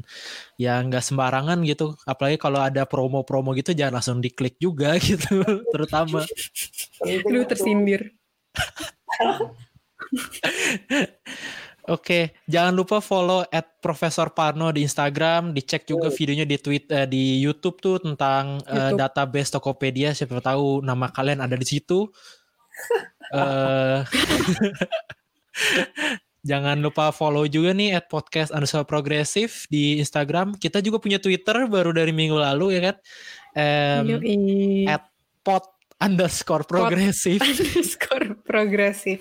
[0.55, 6.27] ya nggak sembarangan gitu apalagi kalau ada promo-promo gitu jangan langsung diklik juga gitu terutama
[7.23, 8.11] lu tersindir
[11.91, 16.15] Oke, jangan lupa follow at Profesor Parno di Instagram, dicek juga oh.
[16.15, 20.15] videonya di tweet uh, di YouTube tuh tentang uh, database Tokopedia.
[20.15, 22.07] Siapa tahu nama kalian ada di situ.
[23.35, 23.99] uh,
[26.49, 30.55] jangan lupa follow juga nih at podcast underscore progresif di Instagram.
[30.59, 32.95] Kita juga punya Twitter baru dari minggu lalu ya kan.
[33.53, 34.23] Um,
[34.87, 35.03] at
[35.43, 35.67] pod
[36.01, 37.39] underscore progresif.
[37.45, 39.17] underscore progresif.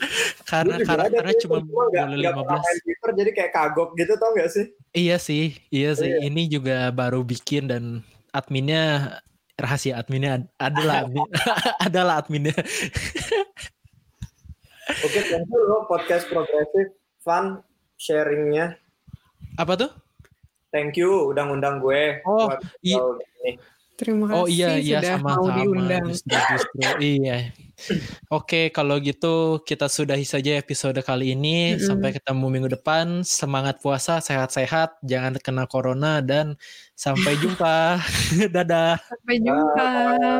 [0.46, 2.64] Karena karena, karena cuma boleh lima belas.
[3.12, 4.66] jadi kayak kagok gitu tau gak sih?
[4.92, 6.08] Iya sih iya sih.
[6.08, 6.28] Iya.
[6.28, 7.84] ini juga baru bikin dan
[8.32, 9.18] adminnya
[9.60, 11.28] rahasia adminnya adalah admin,
[11.86, 12.56] adalah adminnya.
[15.02, 17.60] Oke thank you lo podcast progresif fun
[18.00, 18.76] sharingnya.
[19.60, 19.90] Apa tuh?
[20.72, 22.48] Thank you udah ngundang gue oh
[22.80, 22.96] iya
[23.92, 25.56] Terima kasih oh, iya, iya, sudah sama, mau sama.
[25.60, 26.06] diundang.
[26.10, 26.80] Justru, justru,
[27.16, 27.38] iya.
[28.30, 31.76] Oke, kalau gitu kita sudahi saja episode kali ini.
[31.76, 31.86] Mm-hmm.
[31.86, 33.26] Sampai ketemu minggu depan.
[33.26, 36.56] Semangat puasa, sehat-sehat, jangan kena corona dan
[36.96, 38.00] sampai jumpa.
[38.54, 38.96] Dadah.
[38.96, 39.88] Sampai jumpa.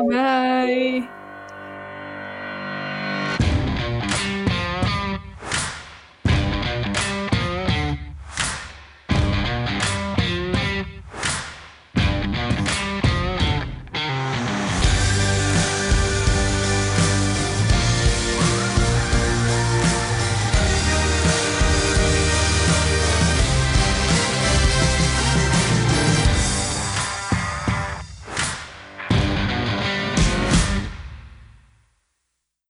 [0.09, 1.03] Bye.
[1.03, 1.22] Bye.